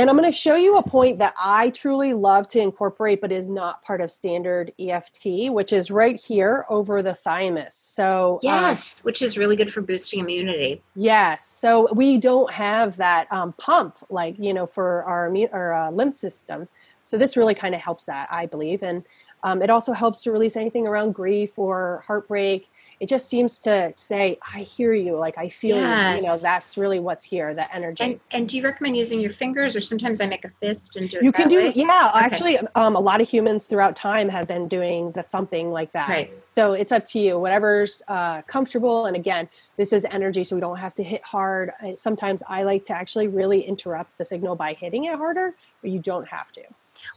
and 0.00 0.08
I'm 0.08 0.16
going 0.16 0.30
to 0.30 0.36
show 0.36 0.54
you 0.54 0.78
a 0.78 0.82
point 0.82 1.18
that 1.18 1.34
I 1.36 1.68
truly 1.68 2.14
love 2.14 2.48
to 2.48 2.58
incorporate, 2.58 3.20
but 3.20 3.30
is 3.30 3.50
not 3.50 3.82
part 3.82 4.00
of 4.00 4.10
standard 4.10 4.72
EFT, 4.80 5.52
which 5.52 5.74
is 5.74 5.90
right 5.90 6.18
here 6.18 6.64
over 6.70 7.02
the 7.02 7.12
thymus. 7.12 7.74
So, 7.74 8.36
uh, 8.36 8.38
yes, 8.42 9.04
which 9.04 9.20
is 9.20 9.36
really 9.36 9.56
good 9.56 9.70
for 9.70 9.82
boosting 9.82 10.20
immunity. 10.20 10.80
Yes. 10.94 11.46
So, 11.46 11.92
we 11.92 12.16
don't 12.16 12.50
have 12.50 12.96
that 12.96 13.30
um, 13.30 13.52
pump 13.52 13.98
like, 14.08 14.38
you 14.38 14.54
know, 14.54 14.66
for 14.66 15.04
our, 15.04 15.30
our 15.52 15.74
uh, 15.74 15.90
lymph 15.90 16.14
system. 16.14 16.66
So, 17.04 17.18
this 17.18 17.36
really 17.36 17.54
kind 17.54 17.74
of 17.74 17.82
helps 17.82 18.06
that, 18.06 18.26
I 18.30 18.46
believe. 18.46 18.82
And 18.82 19.04
um, 19.42 19.60
it 19.60 19.68
also 19.68 19.92
helps 19.92 20.22
to 20.22 20.32
release 20.32 20.56
anything 20.56 20.86
around 20.86 21.12
grief 21.12 21.58
or 21.58 22.02
heartbreak 22.06 22.70
it 23.00 23.08
just 23.08 23.28
seems 23.28 23.58
to 23.58 23.92
say 23.96 24.38
i 24.54 24.60
hear 24.60 24.92
you 24.92 25.16
like 25.16 25.36
i 25.38 25.48
feel 25.48 25.76
yes. 25.76 26.16
you 26.16 26.22
you 26.22 26.28
know 26.28 26.38
that's 26.38 26.76
really 26.76 27.00
what's 27.00 27.24
here 27.24 27.54
the 27.54 27.74
energy 27.74 28.04
and, 28.04 28.20
and 28.30 28.48
do 28.48 28.58
you 28.58 28.62
recommend 28.62 28.96
using 28.96 29.20
your 29.20 29.30
fingers 29.30 29.74
or 29.74 29.80
sometimes 29.80 30.20
i 30.20 30.26
make 30.26 30.44
a 30.44 30.50
fist 30.60 30.96
and 30.96 31.08
do 31.08 31.16
it 31.16 31.24
you 31.24 31.32
can 31.32 31.48
do 31.48 31.56
way? 31.56 31.72
yeah 31.74 32.12
okay. 32.14 32.24
actually 32.24 32.58
um, 32.74 32.94
a 32.94 33.00
lot 33.00 33.20
of 33.20 33.28
humans 33.28 33.66
throughout 33.66 33.96
time 33.96 34.28
have 34.28 34.46
been 34.46 34.68
doing 34.68 35.10
the 35.12 35.22
thumping 35.22 35.70
like 35.70 35.90
that 35.92 36.08
right 36.08 36.32
so 36.50 36.72
it's 36.74 36.92
up 36.92 37.04
to 37.04 37.18
you 37.18 37.38
whatever's 37.38 38.02
uh, 38.08 38.42
comfortable 38.42 39.06
and 39.06 39.16
again 39.16 39.48
this 39.76 39.92
is 39.92 40.06
energy 40.10 40.44
so 40.44 40.54
we 40.54 40.60
don't 40.60 40.78
have 40.78 40.94
to 40.94 41.02
hit 41.02 41.24
hard 41.24 41.72
sometimes 41.96 42.42
i 42.48 42.62
like 42.62 42.84
to 42.84 42.94
actually 42.94 43.26
really 43.26 43.62
interrupt 43.62 44.16
the 44.18 44.24
signal 44.24 44.54
by 44.54 44.74
hitting 44.74 45.04
it 45.04 45.16
harder 45.16 45.54
but 45.80 45.90
you 45.90 45.98
don't 45.98 46.28
have 46.28 46.52
to 46.52 46.62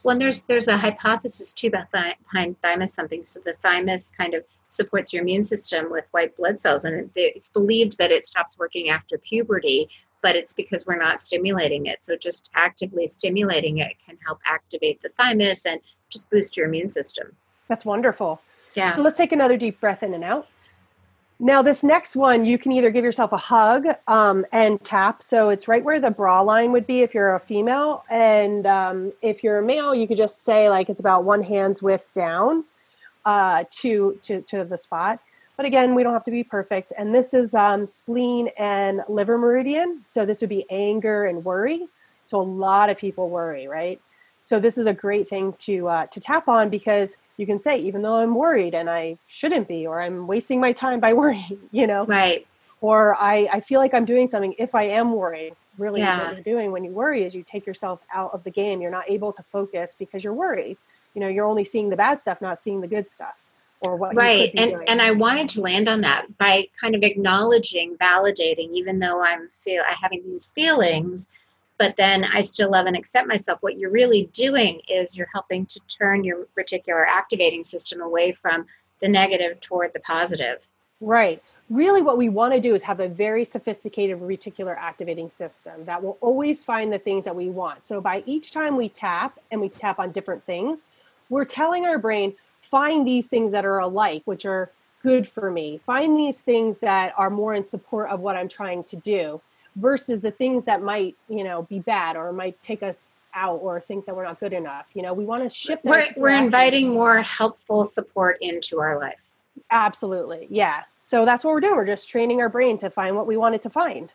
well, 0.03 0.17
there's 0.17 0.41
there's 0.43 0.67
a 0.67 0.77
hypothesis 0.77 1.53
too 1.53 1.69
behind 1.69 2.61
thymus 2.61 2.95
thumping. 2.95 3.25
So 3.25 3.39
the 3.45 3.55
thymus 3.61 4.11
kind 4.17 4.33
of 4.33 4.43
supports 4.69 5.13
your 5.13 5.21
immune 5.21 5.45
system 5.45 5.91
with 5.91 6.05
white 6.11 6.35
blood 6.35 6.59
cells, 6.59 6.83
and 6.85 7.09
it's 7.15 7.49
believed 7.49 7.97
that 7.99 8.11
it 8.11 8.25
stops 8.25 8.57
working 8.57 8.89
after 8.89 9.17
puberty, 9.17 9.89
but 10.21 10.35
it's 10.35 10.53
because 10.53 10.87
we're 10.87 10.97
not 10.97 11.21
stimulating 11.21 11.85
it. 11.85 12.03
So 12.03 12.15
just 12.15 12.49
actively 12.55 13.07
stimulating 13.07 13.77
it 13.77 13.93
can 14.05 14.17
help 14.25 14.39
activate 14.45 15.01
the 15.01 15.09
thymus 15.09 15.65
and 15.65 15.79
just 16.09 16.29
boost 16.29 16.57
your 16.57 16.67
immune 16.67 16.89
system. 16.89 17.35
That's 17.67 17.85
wonderful. 17.85 18.41
Yeah. 18.75 18.95
So 18.95 19.01
let's 19.03 19.17
take 19.17 19.31
another 19.31 19.57
deep 19.57 19.79
breath 19.79 20.01
in 20.01 20.13
and 20.13 20.23
out. 20.23 20.47
Now, 21.43 21.61
this 21.61 21.83
next 21.83 22.15
one, 22.15 22.45
you 22.45 22.57
can 22.57 22.71
either 22.71 22.89
give 22.89 23.03
yourself 23.03 23.33
a 23.33 23.37
hug 23.37 23.85
um, 24.07 24.45
and 24.53 24.81
tap. 24.85 25.21
So 25.21 25.49
it's 25.49 25.67
right 25.67 25.83
where 25.83 25.99
the 25.99 26.09
bra 26.09 26.39
line 26.39 26.71
would 26.71 26.87
be 26.87 27.01
if 27.01 27.13
you're 27.13 27.35
a 27.35 27.39
female. 27.39 28.05
And 28.09 28.65
um, 28.65 29.11
if 29.21 29.43
you're 29.43 29.59
a 29.59 29.61
male, 29.61 29.93
you 29.93 30.07
could 30.07 30.15
just 30.15 30.45
say, 30.45 30.69
like, 30.69 30.87
it's 30.87 31.01
about 31.01 31.25
one 31.25 31.43
hand's 31.43 31.83
width 31.83 32.13
down 32.13 32.63
uh, 33.25 33.65
to, 33.71 34.17
to, 34.21 34.41
to 34.43 34.63
the 34.63 34.77
spot. 34.77 35.19
But 35.57 35.65
again, 35.65 35.95
we 35.95 36.03
don't 36.03 36.13
have 36.13 36.23
to 36.23 36.31
be 36.31 36.45
perfect. 36.45 36.93
And 36.97 37.13
this 37.13 37.33
is 37.33 37.53
um, 37.53 37.85
spleen 37.85 38.47
and 38.57 39.01
liver 39.09 39.37
meridian. 39.37 39.99
So 40.05 40.25
this 40.25 40.39
would 40.39 40.49
be 40.49 40.65
anger 40.69 41.25
and 41.25 41.43
worry. 41.43 41.87
So 42.23 42.39
a 42.39 42.41
lot 42.41 42.89
of 42.89 42.97
people 42.97 43.27
worry, 43.27 43.67
right? 43.67 43.99
So 44.43 44.59
this 44.59 44.77
is 44.77 44.85
a 44.85 44.93
great 44.93 45.29
thing 45.29 45.53
to 45.59 45.87
uh, 45.87 46.05
to 46.07 46.19
tap 46.19 46.47
on 46.47 46.69
because 46.69 47.17
you 47.37 47.45
can 47.45 47.59
say, 47.59 47.79
even 47.79 48.01
though 48.01 48.15
I'm 48.15 48.35
worried 48.35 48.75
and 48.75 48.89
I 48.89 49.17
shouldn't 49.25 49.67
be, 49.67 49.87
or 49.87 50.01
I'm 50.01 50.27
wasting 50.27 50.59
my 50.59 50.73
time 50.73 50.99
by 50.99 51.13
worrying, 51.21 51.59
you 51.71 51.87
know, 51.87 52.05
right? 52.05 52.45
Or 52.81 53.15
I 53.15 53.47
I 53.51 53.59
feel 53.61 53.79
like 53.79 53.93
I'm 53.93 54.05
doing 54.05 54.27
something 54.27 54.53
if 54.57 54.75
I 54.75 54.83
am 54.83 55.13
worried. 55.13 55.55
Really, 55.79 56.01
yeah. 56.01 56.25
what 56.25 56.33
you're 56.35 56.43
doing 56.43 56.71
when 56.71 56.83
you 56.83 56.91
worry 56.91 57.23
is 57.23 57.33
you 57.33 57.41
take 57.41 57.65
yourself 57.65 57.99
out 58.13 58.31
of 58.33 58.43
the 58.43 58.51
game. 58.51 58.79
You're 58.79 58.91
not 58.91 59.09
able 59.09 59.33
to 59.33 59.41
focus 59.51 59.95
because 59.97 60.23
you're 60.23 60.33
worried. 60.33 60.77
You 61.15 61.21
know, 61.21 61.27
you're 61.27 61.47
only 61.47 61.63
seeing 61.63 61.89
the 61.89 61.95
bad 61.95 62.19
stuff, 62.19 62.41
not 62.41 62.59
seeing 62.59 62.81
the 62.81 62.87
good 62.87 63.09
stuff 63.09 63.35
or 63.83 63.95
what 63.95 64.15
right 64.15 64.49
and 64.57 64.71
doing. 64.71 64.85
and 64.87 65.01
i 65.01 65.11
wanted 65.11 65.49
to 65.49 65.61
land 65.61 65.89
on 65.89 66.01
that 66.01 66.25
by 66.37 66.65
kind 66.79 66.95
of 66.95 67.03
acknowledging 67.03 67.95
validating 67.97 68.71
even 68.71 68.99
though 68.99 69.21
i'm 69.21 69.49
feel 69.61 69.83
i 69.89 69.93
having 70.01 70.23
these 70.25 70.51
feelings 70.51 71.27
but 71.77 71.95
then 71.97 72.23
I 72.23 72.41
still 72.41 72.71
love 72.71 72.85
and 72.85 72.95
accept 72.95 73.27
myself. 73.27 73.61
What 73.61 73.77
you're 73.77 73.91
really 73.91 74.29
doing 74.33 74.81
is 74.87 75.17
you're 75.17 75.29
helping 75.33 75.65
to 75.67 75.79
turn 75.87 76.23
your 76.23 76.47
reticular 76.57 77.05
activating 77.07 77.63
system 77.63 78.01
away 78.01 78.31
from 78.31 78.65
the 79.01 79.09
negative 79.09 79.59
toward 79.59 79.93
the 79.93 79.99
positive. 79.99 80.67
Right. 81.01 81.43
Really, 81.69 82.01
what 82.01 82.17
we 82.17 82.29
want 82.29 82.53
to 82.53 82.61
do 82.61 82.73
is 82.73 82.83
have 82.83 82.99
a 82.99 83.09
very 83.09 83.43
sophisticated 83.43 84.19
reticular 84.19 84.77
activating 84.77 85.29
system 85.29 85.83
that 85.85 86.01
will 86.01 86.17
always 86.21 86.63
find 86.63 86.93
the 86.93 86.99
things 86.99 87.25
that 87.25 87.35
we 87.35 87.49
want. 87.49 87.83
So, 87.83 87.99
by 87.99 88.23
each 88.25 88.51
time 88.51 88.77
we 88.77 88.87
tap 88.89 89.39
and 89.51 89.59
we 89.59 89.67
tap 89.67 89.99
on 89.99 90.11
different 90.11 90.43
things, 90.43 90.85
we're 91.29 91.45
telling 91.45 91.85
our 91.85 91.97
brain, 91.97 92.33
find 92.61 93.07
these 93.07 93.27
things 93.27 93.51
that 93.51 93.65
are 93.65 93.79
alike, 93.79 94.21
which 94.25 94.45
are 94.45 94.71
good 95.01 95.27
for 95.27 95.51
me. 95.51 95.79
Find 95.85 96.17
these 96.17 96.39
things 96.39 96.77
that 96.77 97.13
are 97.17 97.29
more 97.29 97.53
in 97.53 97.65
support 97.65 98.09
of 98.09 98.21
what 98.21 98.37
I'm 98.37 98.47
trying 98.47 98.83
to 98.85 98.95
do 98.95 99.41
versus 99.75 100.21
the 100.21 100.31
things 100.31 100.65
that 100.65 100.81
might 100.81 101.15
you 101.29 101.43
know 101.43 101.63
be 101.63 101.79
bad 101.79 102.15
or 102.15 102.31
might 102.31 102.61
take 102.61 102.83
us 102.83 103.11
out 103.35 103.59
or 103.63 103.79
think 103.79 104.05
that 104.05 104.15
we're 104.15 104.23
not 104.23 104.39
good 104.39 104.53
enough 104.53 104.87
you 104.93 105.01
know? 105.01 105.13
We 105.13 105.25
want 105.25 105.43
to 105.43 105.49
shift 105.49 105.83
we're, 105.83 106.05
we're 106.15 106.29
inviting 106.29 106.91
more 106.91 107.21
helpful 107.21 107.83
support 107.85 108.37
into 108.41 108.79
our 108.79 108.99
life. 108.99 109.31
Absolutely 109.71 110.47
yeah. 110.49 110.83
So 111.01 111.25
that's 111.25 111.43
what 111.43 111.51
we're 111.51 111.59
doing. 111.59 111.75
We're 111.75 111.85
just 111.85 112.09
training 112.09 112.39
our 112.41 112.49
brain 112.49 112.77
to 112.79 112.89
find 112.89 113.15
what 113.15 113.27
we 113.27 113.37
want 113.37 113.55
it 113.55 113.61
to 113.63 113.69
find. 113.69 114.11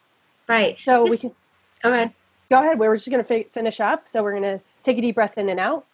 Right. 0.48 0.78
So 0.80 1.04
this, 1.04 1.22
we 1.22 1.28
can 1.28 1.36
go 1.82 1.92
ahead. 1.92 2.14
Go 2.50 2.58
ahead. 2.60 2.78
We're 2.78 2.96
just 2.96 3.10
going 3.10 3.22
to 3.22 3.28
fi- 3.28 3.46
finish 3.52 3.78
up. 3.78 4.08
So 4.08 4.22
we're 4.22 4.32
going 4.32 4.42
to 4.44 4.60
take 4.82 4.96
a 4.96 5.02
deep 5.02 5.16
breath 5.16 5.36
in 5.36 5.50
and 5.50 5.60
out. 5.60 5.84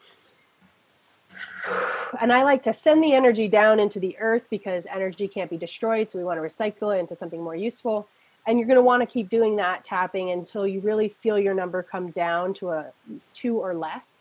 And 2.20 2.32
I 2.32 2.44
like 2.44 2.62
to 2.62 2.72
send 2.72 3.02
the 3.02 3.12
energy 3.12 3.48
down 3.48 3.80
into 3.80 3.98
the 3.98 4.16
earth 4.18 4.46
because 4.50 4.86
energy 4.86 5.26
can't 5.26 5.50
be 5.50 5.56
destroyed. 5.56 6.08
So 6.08 6.18
we 6.18 6.24
want 6.24 6.38
to 6.38 6.42
recycle 6.46 6.94
it 6.94 7.00
into 7.00 7.16
something 7.16 7.42
more 7.42 7.56
useful 7.56 8.08
and 8.46 8.58
you're 8.58 8.68
going 8.68 8.76
to 8.76 8.82
want 8.82 9.02
to 9.02 9.06
keep 9.06 9.28
doing 9.28 9.56
that 9.56 9.84
tapping 9.84 10.30
until 10.30 10.66
you 10.66 10.80
really 10.80 11.08
feel 11.08 11.38
your 11.38 11.54
number 11.54 11.82
come 11.82 12.10
down 12.10 12.52
to 12.54 12.70
a 12.70 12.92
two 13.32 13.58
or 13.58 13.74
less. 13.74 14.20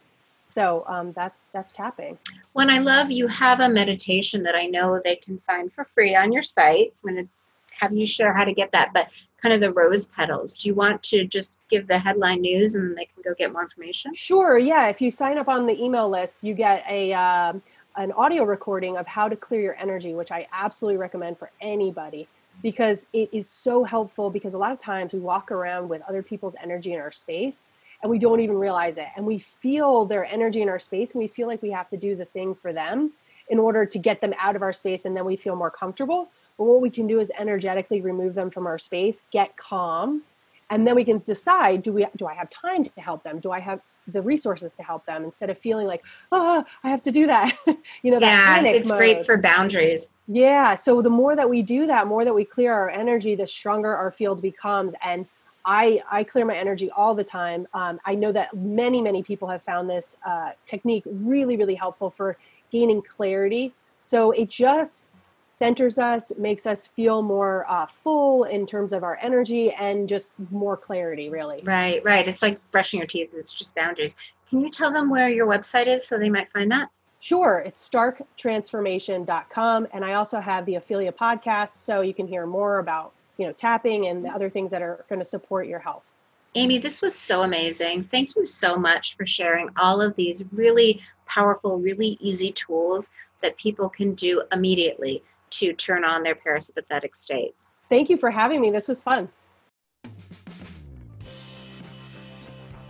So 0.49 0.85
um, 0.87 1.13
that's 1.13 1.47
that's 1.51 1.71
tapping. 1.71 2.17
When 2.53 2.69
i 2.69 2.77
love 2.77 3.09
you 3.09 3.27
have 3.27 3.59
a 3.59 3.69
meditation 3.69 4.43
that 4.43 4.55
i 4.55 4.65
know 4.65 5.01
they 5.03 5.15
can 5.15 5.39
find 5.39 5.71
for 5.73 5.83
free 5.83 6.15
on 6.15 6.31
your 6.31 6.43
site. 6.43 6.99
I'm 7.03 7.13
going 7.13 7.25
to 7.25 7.31
have 7.79 7.91
you 7.91 8.05
share 8.05 8.33
how 8.33 8.45
to 8.45 8.53
get 8.53 8.71
that 8.71 8.93
but 8.93 9.09
kind 9.41 9.53
of 9.53 9.59
the 9.59 9.73
rose 9.73 10.07
petals. 10.07 10.53
Do 10.55 10.69
you 10.69 10.75
want 10.75 11.01
to 11.03 11.25
just 11.25 11.57
give 11.69 11.87
the 11.87 11.97
headline 11.97 12.41
news 12.41 12.75
and 12.75 12.87
then 12.87 12.95
they 12.95 13.05
can 13.05 13.23
go 13.23 13.33
get 13.33 13.51
more 13.51 13.63
information? 13.63 14.13
Sure 14.13 14.59
yeah. 14.59 14.87
If 14.89 15.01
you 15.01 15.09
sign 15.09 15.37
up 15.39 15.47
on 15.47 15.65
the 15.65 15.81
email 15.83 16.07
list 16.07 16.43
you 16.43 16.53
get 16.53 16.85
a 16.87 17.13
um, 17.13 17.61
an 17.95 18.11
audio 18.11 18.43
recording 18.43 18.97
of 18.97 19.07
how 19.07 19.27
to 19.27 19.35
clear 19.35 19.61
your 19.61 19.75
energy 19.79 20.13
which 20.13 20.31
i 20.31 20.47
absolutely 20.51 20.97
recommend 20.97 21.37
for 21.37 21.51
anybody 21.61 22.27
because 22.63 23.05
it 23.13 23.29
is 23.31 23.47
so 23.47 23.83
helpful 23.83 24.31
because 24.31 24.55
a 24.55 24.57
lot 24.57 24.71
of 24.71 24.79
times 24.79 25.13
we 25.13 25.19
walk 25.19 25.51
around 25.51 25.89
with 25.89 26.01
other 26.07 26.23
people's 26.23 26.55
energy 26.63 26.93
in 26.93 26.99
our 26.99 27.11
space 27.11 27.67
and 28.01 28.09
we 28.09 28.17
don't 28.17 28.39
even 28.39 28.57
realize 28.57 28.97
it. 28.97 29.07
And 29.15 29.25
we 29.25 29.37
feel 29.37 30.05
their 30.05 30.25
energy 30.25 30.61
in 30.61 30.69
our 30.69 30.79
space 30.79 31.11
and 31.11 31.21
we 31.21 31.27
feel 31.27 31.47
like 31.47 31.61
we 31.61 31.71
have 31.71 31.89
to 31.89 31.97
do 31.97 32.15
the 32.15 32.25
thing 32.25 32.55
for 32.55 32.73
them 32.73 33.11
in 33.49 33.59
order 33.59 33.85
to 33.85 33.99
get 33.99 34.21
them 34.21 34.33
out 34.39 34.55
of 34.55 34.61
our 34.61 34.73
space 34.73 35.05
and 35.05 35.15
then 35.15 35.25
we 35.25 35.35
feel 35.35 35.55
more 35.55 35.69
comfortable. 35.69 36.29
But 36.57 36.63
what 36.63 36.81
we 36.81 36.89
can 36.89 37.05
do 37.05 37.19
is 37.19 37.31
energetically 37.37 38.01
remove 38.01 38.33
them 38.33 38.49
from 38.49 38.65
our 38.65 38.79
space 38.79 39.23
get 39.31 39.55
calm 39.57 40.23
and 40.69 40.87
then 40.87 40.95
we 40.95 41.03
can 41.03 41.19
decide 41.19 41.83
do 41.83 41.91
we 41.91 42.07
do 42.15 42.25
i 42.25 42.33
have 42.33 42.49
time 42.49 42.83
to 42.83 42.91
help 43.01 43.23
them? 43.23 43.39
Do 43.39 43.51
i 43.51 43.59
have 43.59 43.81
the 44.07 44.21
resources 44.21 44.73
to 44.75 44.83
help 44.83 45.05
them 45.05 45.23
instead 45.23 45.49
of 45.49 45.57
feeling 45.57 45.87
like 45.87 46.03
oh 46.31 46.63
i 46.83 46.89
have 46.89 47.01
to 47.03 47.11
do 47.11 47.27
that. 47.27 47.55
You 48.01 48.11
know 48.11 48.19
yeah 48.19 48.61
it's 48.61 48.89
mode. 48.89 48.97
great 48.97 49.25
for 49.25 49.37
boundaries. 49.37 50.15
Yeah 50.27 50.75
so 50.75 51.01
the 51.01 51.09
more 51.09 51.35
that 51.35 51.49
we 51.49 51.61
do 51.61 51.87
that 51.87 52.07
more 52.07 52.25
that 52.25 52.33
we 52.33 52.45
clear 52.45 52.73
our 52.73 52.89
energy 52.89 53.35
the 53.35 53.47
stronger 53.47 53.95
our 53.95 54.11
field 54.11 54.41
becomes 54.41 54.93
and 55.03 55.25
i 55.65 56.01
i 56.11 56.23
clear 56.23 56.45
my 56.45 56.55
energy 56.55 56.89
all 56.91 57.15
the 57.15 57.23
time. 57.23 57.67
Um, 57.73 57.99
i 58.05 58.13
know 58.15 58.31
that 58.31 58.53
many 58.55 59.01
many 59.01 59.23
people 59.23 59.47
have 59.47 59.63
found 59.63 59.89
this 59.89 60.17
uh, 60.25 60.51
technique 60.65 61.03
really 61.05 61.55
really 61.57 61.75
helpful 61.75 62.09
for 62.09 62.37
gaining 62.71 63.01
clarity. 63.01 63.73
So 64.01 64.31
it 64.31 64.49
just 64.49 65.09
centers 65.53 65.99
us, 65.99 66.31
makes 66.37 66.65
us 66.65 66.87
feel 66.87 67.21
more 67.21 67.65
uh, 67.69 67.85
full 67.85 68.45
in 68.45 68.65
terms 68.65 68.91
of 68.91 69.03
our 69.03 69.19
energy 69.21 69.71
and 69.71 70.09
just 70.09 70.31
more 70.49 70.75
clarity, 70.75 71.29
really. 71.29 71.61
Right, 71.63 72.03
right. 72.03 72.27
It's 72.27 72.41
like 72.41 72.59
brushing 72.71 72.99
your 72.99 73.05
teeth, 73.05 73.29
it's 73.35 73.53
just 73.53 73.75
boundaries. 73.75 74.15
Can 74.49 74.61
you 74.61 74.71
tell 74.71 74.91
them 74.91 75.11
where 75.11 75.29
your 75.29 75.45
website 75.45 75.85
is 75.85 76.07
so 76.07 76.17
they 76.17 76.29
might 76.29 76.51
find 76.51 76.71
that? 76.71 76.89
Sure, 77.19 77.61
it's 77.65 77.87
starktransformation.com. 77.87 79.87
And 79.93 80.03
I 80.03 80.13
also 80.13 80.39
have 80.39 80.65
the 80.65 80.73
Ophelia 80.75 81.11
podcast, 81.11 81.75
so 81.77 82.01
you 82.01 82.15
can 82.15 82.27
hear 82.27 82.47
more 82.47 82.79
about, 82.79 83.13
you 83.37 83.45
know, 83.45 83.53
tapping 83.53 84.07
and 84.07 84.25
the 84.25 84.29
other 84.29 84.49
things 84.49 84.71
that 84.71 84.81
are 84.81 85.05
going 85.07 85.19
to 85.19 85.25
support 85.25 85.67
your 85.67 85.77
health. 85.79 86.13
Amy, 86.55 86.79
this 86.79 87.01
was 87.01 87.17
so 87.17 87.41
amazing. 87.43 88.03
Thank 88.05 88.35
you 88.35 88.47
so 88.47 88.75
much 88.75 89.17
for 89.17 89.27
sharing 89.27 89.69
all 89.77 90.01
of 90.01 90.15
these 90.15 90.45
really 90.51 90.99
powerful, 91.27 91.79
really 91.79 92.17
easy 92.19 92.51
tools 92.51 93.11
that 93.41 93.55
people 93.57 93.89
can 93.89 94.15
do 94.15 94.41
immediately 94.51 95.21
to 95.53 95.73
turn 95.73 96.03
on 96.03 96.23
their 96.23 96.35
parasympathetic 96.35 97.15
state. 97.15 97.55
Thank 97.89 98.09
you 98.09 98.17
for 98.17 98.31
having 98.31 98.61
me. 98.61 98.71
This 98.71 98.87
was 98.87 99.01
fun. 99.01 99.29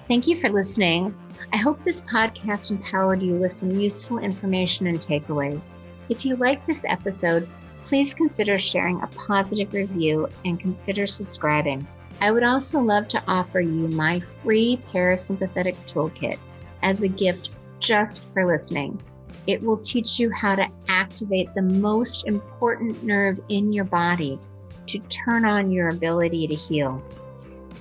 Thank 0.08 0.28
you 0.28 0.36
for 0.36 0.50
listening. 0.50 1.16
I 1.52 1.58
hope 1.58 1.84
this 1.84 2.02
podcast 2.04 2.72
empowered 2.72 3.22
you 3.22 3.36
with 3.36 3.52
some 3.52 3.72
useful 3.72 4.20
information 4.20 4.88
and 4.88 5.00
takeaways. 5.00 5.74
If 6.10 6.26
you 6.26 6.36
like 6.36 6.66
this 6.66 6.86
episode, 6.88 7.50
please 7.84 8.14
consider 8.14 8.60
sharing 8.60 9.02
a 9.02 9.08
positive 9.08 9.74
review 9.74 10.28
and 10.46 10.60
consider 10.60 11.08
subscribing. 11.08 11.88
I 12.22 12.32
would 12.32 12.44
also 12.44 12.80
love 12.80 13.08
to 13.10 13.24
offer 13.28 13.60
you 13.60 13.88
my 13.90 14.20
free 14.20 14.82
parasympathetic 14.94 15.76
toolkit 15.86 16.38
as 16.82 17.04
a 17.04 17.08
gift 17.08 17.50
just 17.80 18.24
for 18.34 18.46
listening. 18.46 19.02
It 19.48 19.62
will 19.62 19.78
teach 19.78 20.20
you 20.20 20.32
how 20.32 20.56
to 20.56 20.68
activate 20.88 21.54
the 21.54 21.62
most 21.62 22.28
important 22.28 23.04
nerve 23.04 23.40
in 23.50 23.74
your 23.74 23.86
body 23.86 24.40
to 24.88 25.00
turn 25.00 25.46
on 25.46 25.72
your 25.72 25.90
ability 25.90 26.48
to 26.48 26.56
heal. 26.56 27.04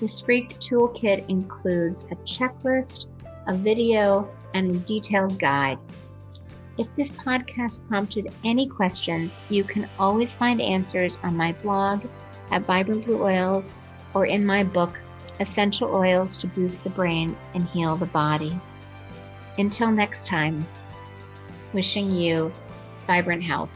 This 0.00 0.20
free 0.20 0.46
toolkit 0.46 1.28
includes 1.28 2.04
a 2.10 2.16
checklist, 2.16 3.06
a 3.46 3.54
video, 3.54 4.28
and 4.54 4.70
a 4.70 4.78
detailed 4.80 5.38
guide. 5.38 5.78
If 6.78 6.94
this 6.96 7.14
podcast 7.14 7.86
prompted 7.86 8.32
any 8.44 8.66
questions, 8.66 9.38
you 9.48 9.62
can 9.62 9.88
always 9.98 10.34
find 10.34 10.60
answers 10.60 11.18
on 11.22 11.36
my 11.36 11.52
blog 11.52 12.02
at 12.50 12.66
Vibrant 12.66 13.04
Blue 13.04 13.22
Oils 13.22 13.72
or 14.14 14.26
in 14.26 14.44
my 14.44 14.64
book, 14.64 14.98
Essential 15.38 15.94
Oils 15.94 16.36
to 16.38 16.46
Boost 16.46 16.84
the 16.84 16.90
Brain 16.90 17.36
and 17.54 17.68
Heal 17.68 17.96
the 17.96 18.06
Body. 18.06 18.58
Until 19.58 19.90
next 19.90 20.26
time, 20.26 20.66
wishing 21.72 22.11
you 22.11 22.52
vibrant 23.06 23.42
health. 23.42 23.72